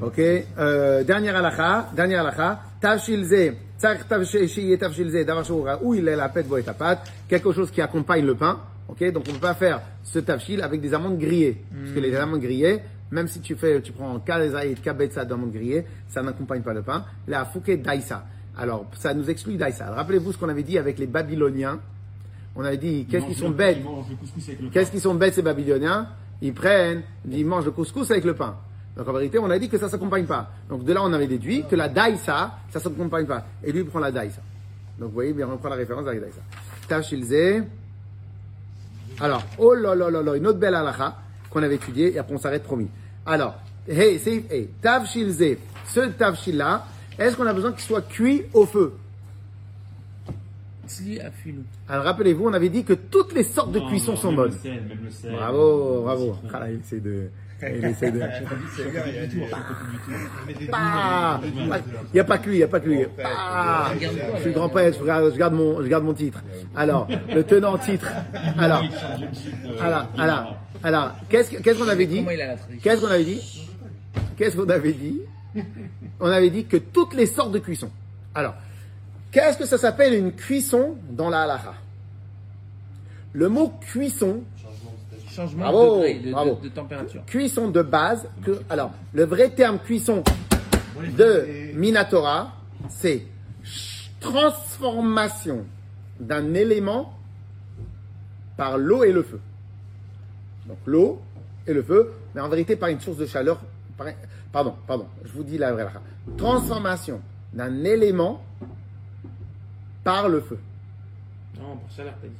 La. 0.00 0.06
Ok 0.06 0.18
euh, 0.18 1.04
Dernière 1.04 1.36
halakha, 1.36 1.90
dernière 1.94 2.20
halakha, 2.20 2.60
tavshilze, 2.80 3.52
tzarich 3.78 4.08
tavshil- 4.08 4.48
shiye 4.48 4.78
tavshilze, 4.78 5.24
davar 5.26 5.44
shou 5.44 5.66
où 5.82 5.94
il 5.94 6.08
est 6.08 6.16
la 6.16 6.28
pète, 6.30 6.46
et 6.58 6.62
tapat, 6.62 7.02
quelque 7.28 7.52
chose 7.52 7.70
qui 7.70 7.82
accompagne 7.82 8.24
le 8.24 8.34
pain. 8.34 8.58
Ok 8.88 9.12
Donc 9.12 9.24
on 9.28 9.30
ne 9.30 9.36
peut 9.36 9.40
pas 9.40 9.54
faire 9.54 9.80
ce 10.02 10.18
tavshil 10.18 10.62
avec 10.62 10.80
des 10.80 10.94
amandes 10.94 11.18
grillées. 11.18 11.62
Parce 11.72 11.92
que 11.92 12.00
les 12.00 12.14
amandes 12.16 12.40
grillées, 12.40 12.80
même 13.10 13.28
si 13.28 13.40
tu 13.40 13.56
fais, 13.56 13.80
tu 13.82 13.92
prends 13.92 14.18
kazaït, 14.20 14.80
kabetza 14.82 15.24
d'amandes 15.24 15.52
grillées, 15.52 15.84
ça 16.08 16.22
n'accompagne 16.22 16.62
pas 16.62 16.72
le 16.74 16.82
pain. 16.82 17.04
La 17.28 17.44
fouke 17.44 17.70
daïsa. 17.80 18.24
Alors, 18.56 18.86
ça 18.94 19.14
nous 19.14 19.28
exclut 19.30 19.56
daïsa. 19.56 19.90
Rappelez-vous 19.90 20.32
ce 20.32 20.38
qu'on 20.38 20.48
avait 20.48 20.62
dit 20.62 20.78
avec 20.78 20.98
les 20.98 21.06
Babyloniens. 21.06 21.80
On 22.54 22.64
avait 22.64 22.76
dit, 22.76 23.06
qu'est-ce 23.10 23.24
Ils 23.24 23.28
qu'ils 23.28 23.36
sont 23.38 23.50
bêtes? 23.50 23.78
Qu'est-ce 24.72 24.90
qu'ils 24.90 25.00
sont 25.00 25.14
bêtes 25.14 25.34
ces 25.34 25.42
Babyloniens? 25.42 26.08
Ils 26.42 26.52
prennent, 26.52 27.02
ils 27.30 27.46
mangent 27.46 27.64
le 27.64 27.70
couscous 27.70 28.10
avec 28.10 28.24
le 28.24 28.34
pain. 28.34 28.56
Donc 28.96 29.08
en 29.08 29.12
vérité, 29.12 29.38
on 29.38 29.48
a 29.48 29.58
dit 29.58 29.68
que 29.70 29.78
ça 29.78 29.88
s'accompagne 29.88 30.26
pas. 30.26 30.50
Donc 30.68 30.84
de 30.84 30.92
là, 30.92 31.02
on 31.02 31.12
avait 31.12 31.26
déduit 31.26 31.64
que 31.68 31.76
la 31.76 31.88
daïsa, 31.88 32.58
ça 32.70 32.80
s'accompagne 32.80 33.26
pas. 33.26 33.46
Et 33.64 33.72
lui, 33.72 33.80
il 33.80 33.86
prend 33.86 34.00
la 34.00 34.10
daïsa. 34.10 34.40
Donc 34.98 35.08
vous 35.08 35.14
voyez, 35.14 35.32
bien, 35.32 35.48
on 35.50 35.56
prend 35.56 35.70
la 35.70 35.76
référence 35.76 36.06
avec 36.06 36.20
la 36.20 36.26
daïsa. 36.26 36.42
Tachilze. 36.88 37.64
Alors, 39.20 39.44
oh 39.58 39.74
là 39.74 39.94
là 39.94 40.10
là 40.10 40.22
là, 40.22 40.36
une 40.36 40.46
autre 40.46 40.58
belle 40.58 40.74
halakha 40.74 41.16
qu'on 41.50 41.62
avait 41.62 41.76
étudiée 41.76 42.14
et 42.14 42.18
après 42.18 42.34
on 42.34 42.38
s'arrête 42.38 42.62
promis. 42.62 42.88
Alors, 43.26 43.56
hey, 43.88 44.18
c'est 44.18 44.44
hey, 44.50 44.68
tavshilze. 44.80 45.56
Ce 45.86 46.00
tavshil 46.00 46.56
là, 46.56 46.86
est-ce 47.18 47.36
qu'on 47.36 47.46
a 47.46 47.52
besoin 47.52 47.72
qu'il 47.72 47.82
soit 47.82 48.02
cuit 48.02 48.44
au 48.52 48.66
feu? 48.66 48.94
Tzli 50.88 51.20
à 51.20 51.30
Fulou. 51.30 51.62
Alors 51.88 52.04
rappelez-vous, 52.04 52.46
on 52.46 52.52
avait 52.52 52.68
dit 52.68 52.84
que 52.84 52.94
toutes 52.94 53.32
les 53.32 53.44
sortes 53.44 53.72
de 53.72 53.80
cuissons 53.80 54.12
non, 54.12 54.18
sont 54.18 54.28
même 54.28 54.36
bonnes. 54.36 54.52
Le 54.52 54.58
sel, 54.58 54.82
même 54.88 55.04
le 55.04 55.10
sel. 55.10 55.32
Bravo, 55.32 56.02
bravo. 56.02 56.34
Citron. 56.34 56.48
Ah, 56.54 56.66
de. 56.90 57.28
Il 57.62 57.84
essaie 57.84 58.10
de. 58.10 58.20
Il 60.58 60.68
Ah, 60.72 61.40
n'y 62.12 62.20
a 62.20 62.24
pas 62.24 62.38
que 62.38 62.48
lui, 62.48 62.54
il 62.56 62.58
n'y 62.58 62.64
a 62.64 62.68
pas 62.68 62.80
que 62.80 62.88
lui. 62.88 63.04
Ah, 63.24 63.92
je 64.36 64.42
suis 64.42 64.52
grand 64.52 64.68
prêtre, 64.68 64.98
je 65.00 65.36
garde 65.38 65.54
mon, 65.54 65.82
je 65.82 65.86
garde 65.88 66.04
mon 66.04 66.14
titre. 66.14 66.42
Alors, 66.74 67.06
le 67.34 67.42
tenant 67.44 67.78
titre. 67.78 68.08
Alors, 68.58 68.82
alors, 69.80 70.08
alors, 70.18 70.56
alors, 70.82 71.12
qu'est-ce 71.28 71.50
que- 71.50 71.62
qu'est-ce 71.62 71.78
qu'on 71.78 71.88
avait 71.88 72.06
dit 72.06 72.24
Qu'est-ce 72.82 73.00
qu'on 73.00 73.10
avait 73.10 73.24
dit 73.24 73.68
Qu'est-ce 74.36 74.56
qu'on 74.56 74.68
avait 74.68 74.92
dit 74.92 75.20
On 76.20 76.26
avait 76.26 76.50
dit 76.50 76.64
que 76.64 76.76
toutes 76.78 77.14
les 77.14 77.26
sortes 77.26 77.52
de 77.52 77.58
cuissons. 77.58 77.90
Alors, 78.34 78.54
qu'est-ce 79.30 79.58
que 79.58 79.66
ça 79.66 79.78
s'appelle 79.78 80.14
une 80.14 80.32
cuisson 80.32 80.96
dans 81.10 81.28
la 81.30 81.42
halakha 81.42 81.74
Le 83.34 83.48
mot 83.48 83.72
cuisson, 83.80 84.42
Changement 85.34 85.62
Bravo, 85.62 85.78
de 85.96 85.96
degré, 86.02 86.14
de, 86.18 86.26
de- 86.26 86.32
bravo. 86.32 86.60
de 86.62 86.68
température. 86.68 87.24
cuisson 87.26 87.68
de 87.70 87.82
base, 87.82 88.28
que, 88.44 88.60
alors, 88.68 88.90
le 89.14 89.24
vrai 89.24 89.50
terme 89.50 89.78
cuisson 89.78 90.22
de 91.18 91.72
Minatora, 91.74 92.52
c'est 92.88 93.26
transformation 94.20 95.64
d'un 96.20 96.54
élément 96.54 97.14
par 98.56 98.76
l'eau 98.78 99.04
et 99.04 99.12
le 99.12 99.22
feu. 99.22 99.40
Donc 100.66 100.78
l'eau 100.86 101.20
et 101.66 101.72
le 101.72 101.82
feu, 101.82 102.12
mais 102.34 102.40
en 102.40 102.48
vérité 102.48 102.76
par 102.76 102.88
une 102.90 103.00
source 103.00 103.16
de 103.16 103.26
chaleur 103.26 103.58
par- 103.96 104.06
pardon, 104.52 104.74
pardon, 104.86 105.06
je 105.24 105.32
vous 105.32 105.42
dis 105.44 105.58
la 105.58 105.72
vraie. 105.72 105.86
Transformation 106.36 107.20
d'un 107.52 107.82
élément 107.84 108.42
par 110.04 110.28
le 110.28 110.40
feu. 110.40 110.58
Non, 111.58 111.76
pour 111.76 111.90
chaleur, 111.90 112.14
t'as 112.20 112.28
dit. 112.28 112.34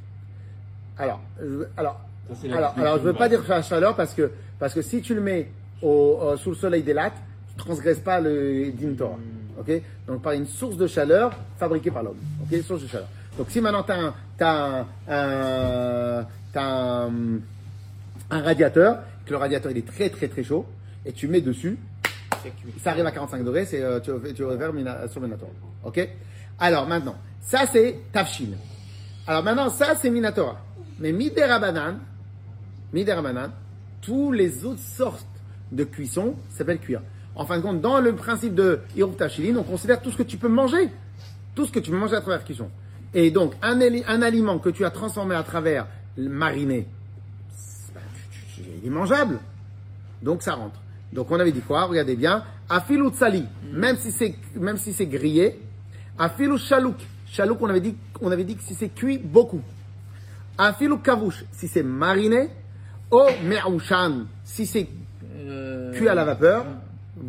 Alors, 0.99 1.21
je- 1.41 1.65
alors, 1.77 2.01
Ça, 2.29 2.57
alors, 2.57 2.75
alors, 2.77 2.95
je 2.99 3.03
de 3.03 3.07
veux 3.09 3.13
pas 3.15 3.29
dire 3.29 3.43
la 3.49 3.63
chaleur 3.63 3.95
parce 3.97 4.15
que, 4.15 4.31
parce 4.59 4.75
que 4.75 4.83
si 4.83 5.03
tu 5.03 5.15
le 5.15 5.21
mets 5.21 5.51
au, 5.83 6.19
euh, 6.23 6.37
sous 6.37 6.51
le 6.51 6.57
soleil 6.57 6.83
des 6.83 6.95
lattes, 6.95 7.17
tu 7.51 7.57
transgresses 7.57 8.01
pas 8.01 8.21
le 8.21 8.71
din 8.73 8.95
Torah. 8.95 9.19
Ok? 9.59 9.71
Donc, 10.07 10.23
par 10.23 10.33
une 10.33 10.47
source 10.47 10.77
de 10.77 10.87
chaleur 10.87 11.33
fabriquée 11.59 11.91
par 11.91 12.03
l'homme. 12.03 12.17
Ok? 12.43 12.59
Source 12.63 12.83
de 12.83 12.89
chaleur. 12.89 13.09
Donc, 13.37 13.51
si 13.51 13.61
maintenant 13.61 13.83
tu 13.83 13.93
as 13.93 14.87
un, 15.09 16.27
t'as 16.53 17.09
un, 17.09 17.41
radiateur, 18.31 18.99
que 19.27 19.31
le 19.31 19.37
radiateur 19.37 19.71
il 19.71 19.79
est 19.79 19.87
très 19.87 20.09
très 20.11 20.29
très 20.29 20.43
chaud, 20.43 20.67
et 21.05 21.13
tu 21.13 21.29
mets 21.29 21.41
dessus, 21.41 21.79
ça 22.83 22.91
arrive 22.91 23.07
à 23.07 23.13
45 23.13 23.45
degrés, 23.45 23.65
c'est, 23.65 23.83
euh, 23.83 24.01
tu, 24.01 24.11
tu 24.35 24.43
sur 24.43 25.21
Minatora. 25.21 25.51
Ok? 25.85 26.09
Alors 26.59 26.87
maintenant, 26.87 27.17
ça 27.41 27.67
c'est 27.71 27.99
Tafshin. 28.13 28.51
Alors 29.27 29.43
maintenant, 29.43 29.69
ça 29.69 29.95
c'est 30.01 30.11
Minatora. 30.11 30.59
Mais 30.99 31.13
Miderabanan, 31.13 31.99
Miderabanan, 32.93 33.51
tous 34.01 34.33
les 34.33 34.65
autres 34.65 34.81
sortes 34.81 35.27
de 35.71 35.85
cuisson 35.85 36.35
s'appellent 36.51 36.81
cuire. 36.81 37.03
En 37.35 37.47
fin 37.47 37.57
de 37.57 37.63
compte, 37.63 37.81
dans 37.81 38.01
le 38.01 38.15
principe 38.15 38.55
de 38.55 38.81
Tafshilin, 39.17 39.57
on 39.57 39.63
considère 39.63 40.03
tout 40.03 40.11
ce 40.11 40.17
que 40.19 40.23
tu 40.23 40.37
peux 40.37 40.49
manger. 40.49 40.91
Tout 41.55 41.67
ce 41.67 41.73
que 41.73 41.81
tu 41.81 41.91
peux 41.91 41.97
manger 41.97 42.17
à 42.17 42.21
travers 42.21 42.45
cuisson. 42.45 42.69
Et 43.15 43.31
donc, 43.31 43.55
un, 43.63 43.81
ali- 43.81 44.05
un 44.09 44.23
aliment 44.23 44.59
que 44.59 44.71
tu 44.71 44.85
as 44.85 44.91
transformé 44.91 45.35
à 45.35 45.43
travers 45.43 45.87
mariné, 46.17 46.87
il 48.59 48.87
est 48.87 48.91
mangeable. 48.91 49.39
Donc 50.23 50.43
ça 50.43 50.55
rentre. 50.55 50.81
Donc 51.13 51.31
on 51.31 51.39
avait 51.41 51.53
dit 51.53 51.61
quoi? 51.61 51.85
Regardez 51.85 52.17
bien. 52.17 52.45
Afilou 52.69 53.11
tsali, 53.11 53.45
même 53.71 53.97
si 53.97 54.13
c'est 54.13 54.35
même 54.55 54.79
si 54.79 54.93
c'est 54.93 55.07
grillé. 55.07 55.61
Afilou 56.19 56.57
chalouk. 56.59 56.97
Chalouk, 57.27 57.61
on 57.61 57.69
avait 57.69 57.81
dit 57.81 57.97
on 58.21 58.31
avait 58.31 58.45
dit 58.45 58.57
que 58.57 58.63
si 58.63 58.75
c'est 58.75 58.89
cuit 58.89 59.19
beaucoup. 59.19 59.61
Afilou 60.57 60.99
kavouche, 60.99 61.45
si 61.53 61.69
c'est 61.69 61.83
mariné. 61.83 62.49
O 63.13 63.27
me'oushan, 63.45 64.25
si 64.43 64.67
c'est 64.67 64.89
Euh, 65.45 65.93
cuit 65.93 66.09
à 66.09 66.15
la 66.15 66.25
vapeur. 66.25 66.65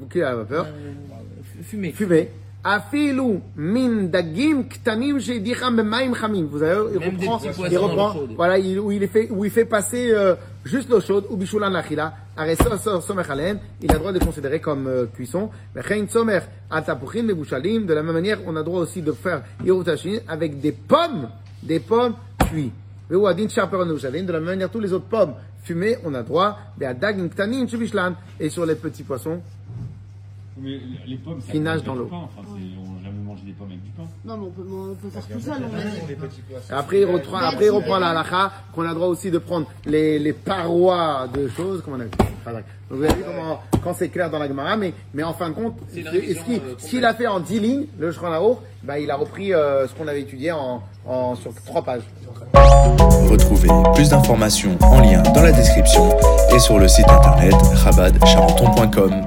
Cuit 0.09 0.23
à 0.23 0.29
la 0.29 0.35
vapeur. 0.37 0.65
euh, 0.65 1.63
Fumé. 1.63 1.91
Fumé. 1.91 2.29
Afilou 2.63 3.41
min 3.57 4.03
dagim 4.03 4.63
ktanim 4.63 5.19
chamim. 5.19 6.47
Vous 6.49 6.63
avez, 6.63 6.93
il 6.93 6.99
Même 6.99 7.17
reprend, 7.17 7.41
il 7.69 7.77
reprend, 7.77 8.15
voilà, 8.37 8.57
il, 8.57 8.79
où 8.79 8.91
il 8.91 9.05
fait, 9.09 9.27
où 9.29 9.43
il 9.43 9.51
fait 9.51 9.65
passer 9.65 10.11
euh, 10.13 10.35
juste 10.63 10.89
l'eau 10.89 11.01
chaude, 11.01 11.25
ou 11.29 11.35
bishulan 11.35 11.69
lachila. 11.69 12.13
Il 12.37 12.43
a 13.91 13.93
le 13.93 13.99
droit 13.99 14.13
de 14.13 14.19
considérer 14.19 14.61
comme 14.61 14.87
euh, 14.87 15.05
cuisson. 15.13 15.49
De 15.75 15.81
la 17.93 18.03
même 18.03 18.13
manière, 18.13 18.39
on 18.47 18.55
a 18.55 18.59
le 18.59 18.63
droit 18.65 18.79
aussi 18.79 19.01
de 19.01 19.11
faire 19.11 19.43
yerutachin 19.65 20.19
avec 20.29 20.61
des 20.61 20.71
pommes, 20.71 21.27
des 21.61 21.81
pommes 21.81 22.15
cuites. 22.49 22.71
De 23.09 23.17
la 24.31 24.39
même 24.39 24.43
manière, 24.45 24.69
tous 24.71 24.79
les 24.79 24.93
autres 24.93 25.05
pommes 25.05 25.33
fumées, 25.63 25.97
on 26.04 26.13
a 26.13 26.23
droit. 26.23 26.58
Et 28.39 28.49
sur 28.49 28.65
les 28.65 28.76
petits 28.76 29.04
poissons, 29.04 29.41
Mais 30.58 30.80
les 31.08 31.17
pommes, 31.17 31.39
Qui 31.49 31.60
nagent 31.60 31.84
dans 31.84 31.95
l'eau. 31.95 32.10
Enfin, 32.12 32.41
on 32.47 32.93
n'a 32.95 33.04
jamais 33.04 33.23
mangé 33.23 33.41
des 33.45 33.54
pommes 33.54 33.69
avec 33.69 33.84
du 33.84 33.89
pain. 33.91 34.04
Non, 34.23 34.38
mais 34.38 34.45
on 34.45 34.52
peut, 34.52 34.65
on 34.71 34.95
peut 34.95 35.10
faire 35.10 35.28
tout 35.28 35.39
ça. 35.39 36.78
Après, 36.78 37.02
il 37.02 37.06
reprend, 37.06 37.38
après, 37.38 37.65
il 37.65 37.71
reprend 37.71 37.97
la 37.97 38.10
halakha 38.10 38.52
qu'on 38.73 38.84
a 38.86 38.93
droit 38.93 39.08
aussi 39.08 39.32
de 39.32 39.39
prendre 39.39 39.67
les, 39.86 40.19
les 40.19 40.34
parois 40.34 41.28
de 41.34 41.47
choses, 41.47 41.82
comme 41.82 41.95
on 41.95 41.99
a 41.99 42.06
vu. 42.06 42.12
Vous 42.93 43.03
avez 43.03 43.13
vu 43.13 43.23
comment, 43.25 43.60
quand 43.84 43.95
c'est 43.97 44.10
clair 44.10 44.29
dans 44.29 44.38
la 44.38 44.47
Gemara, 44.47 44.77
mais, 44.77 44.93
mais 45.15 45.23
en 45.23 45.34
fin 45.34 45.49
de 45.49 45.56
compte, 45.56 45.75
ce 45.89 45.95
qu'il 46.89 47.03
euh, 47.03 47.08
a 47.08 47.13
fait 47.15 47.25
en 47.25 47.39
10 47.39 47.60
lignes, 47.60 47.86
le 47.97 48.12
Shran 48.12 48.32
Aour, 48.32 48.62
bah, 48.84 48.99
il 48.99 49.10
a 49.10 49.15
repris 49.15 49.51
euh, 49.51 49.88
ce 49.88 49.95
qu'on 49.95 50.08
avait 50.08 50.21
étudié 50.21 50.51
en, 50.51 50.84
en, 51.08 51.36
sur 51.36 51.51
3 51.65 51.82
pages. 51.82 52.03
Retrouvez 53.32 53.69
plus 53.95 54.10
d'informations 54.10 54.77
en 54.82 54.99
lien 54.99 55.23
dans 55.34 55.41
la 55.41 55.51
description 55.51 56.08
et 56.53 56.60
sur 56.60 56.77
le 56.77 56.88
site 56.88 57.10
internet 57.10 57.56
rabadcharenton.com. 57.84 59.25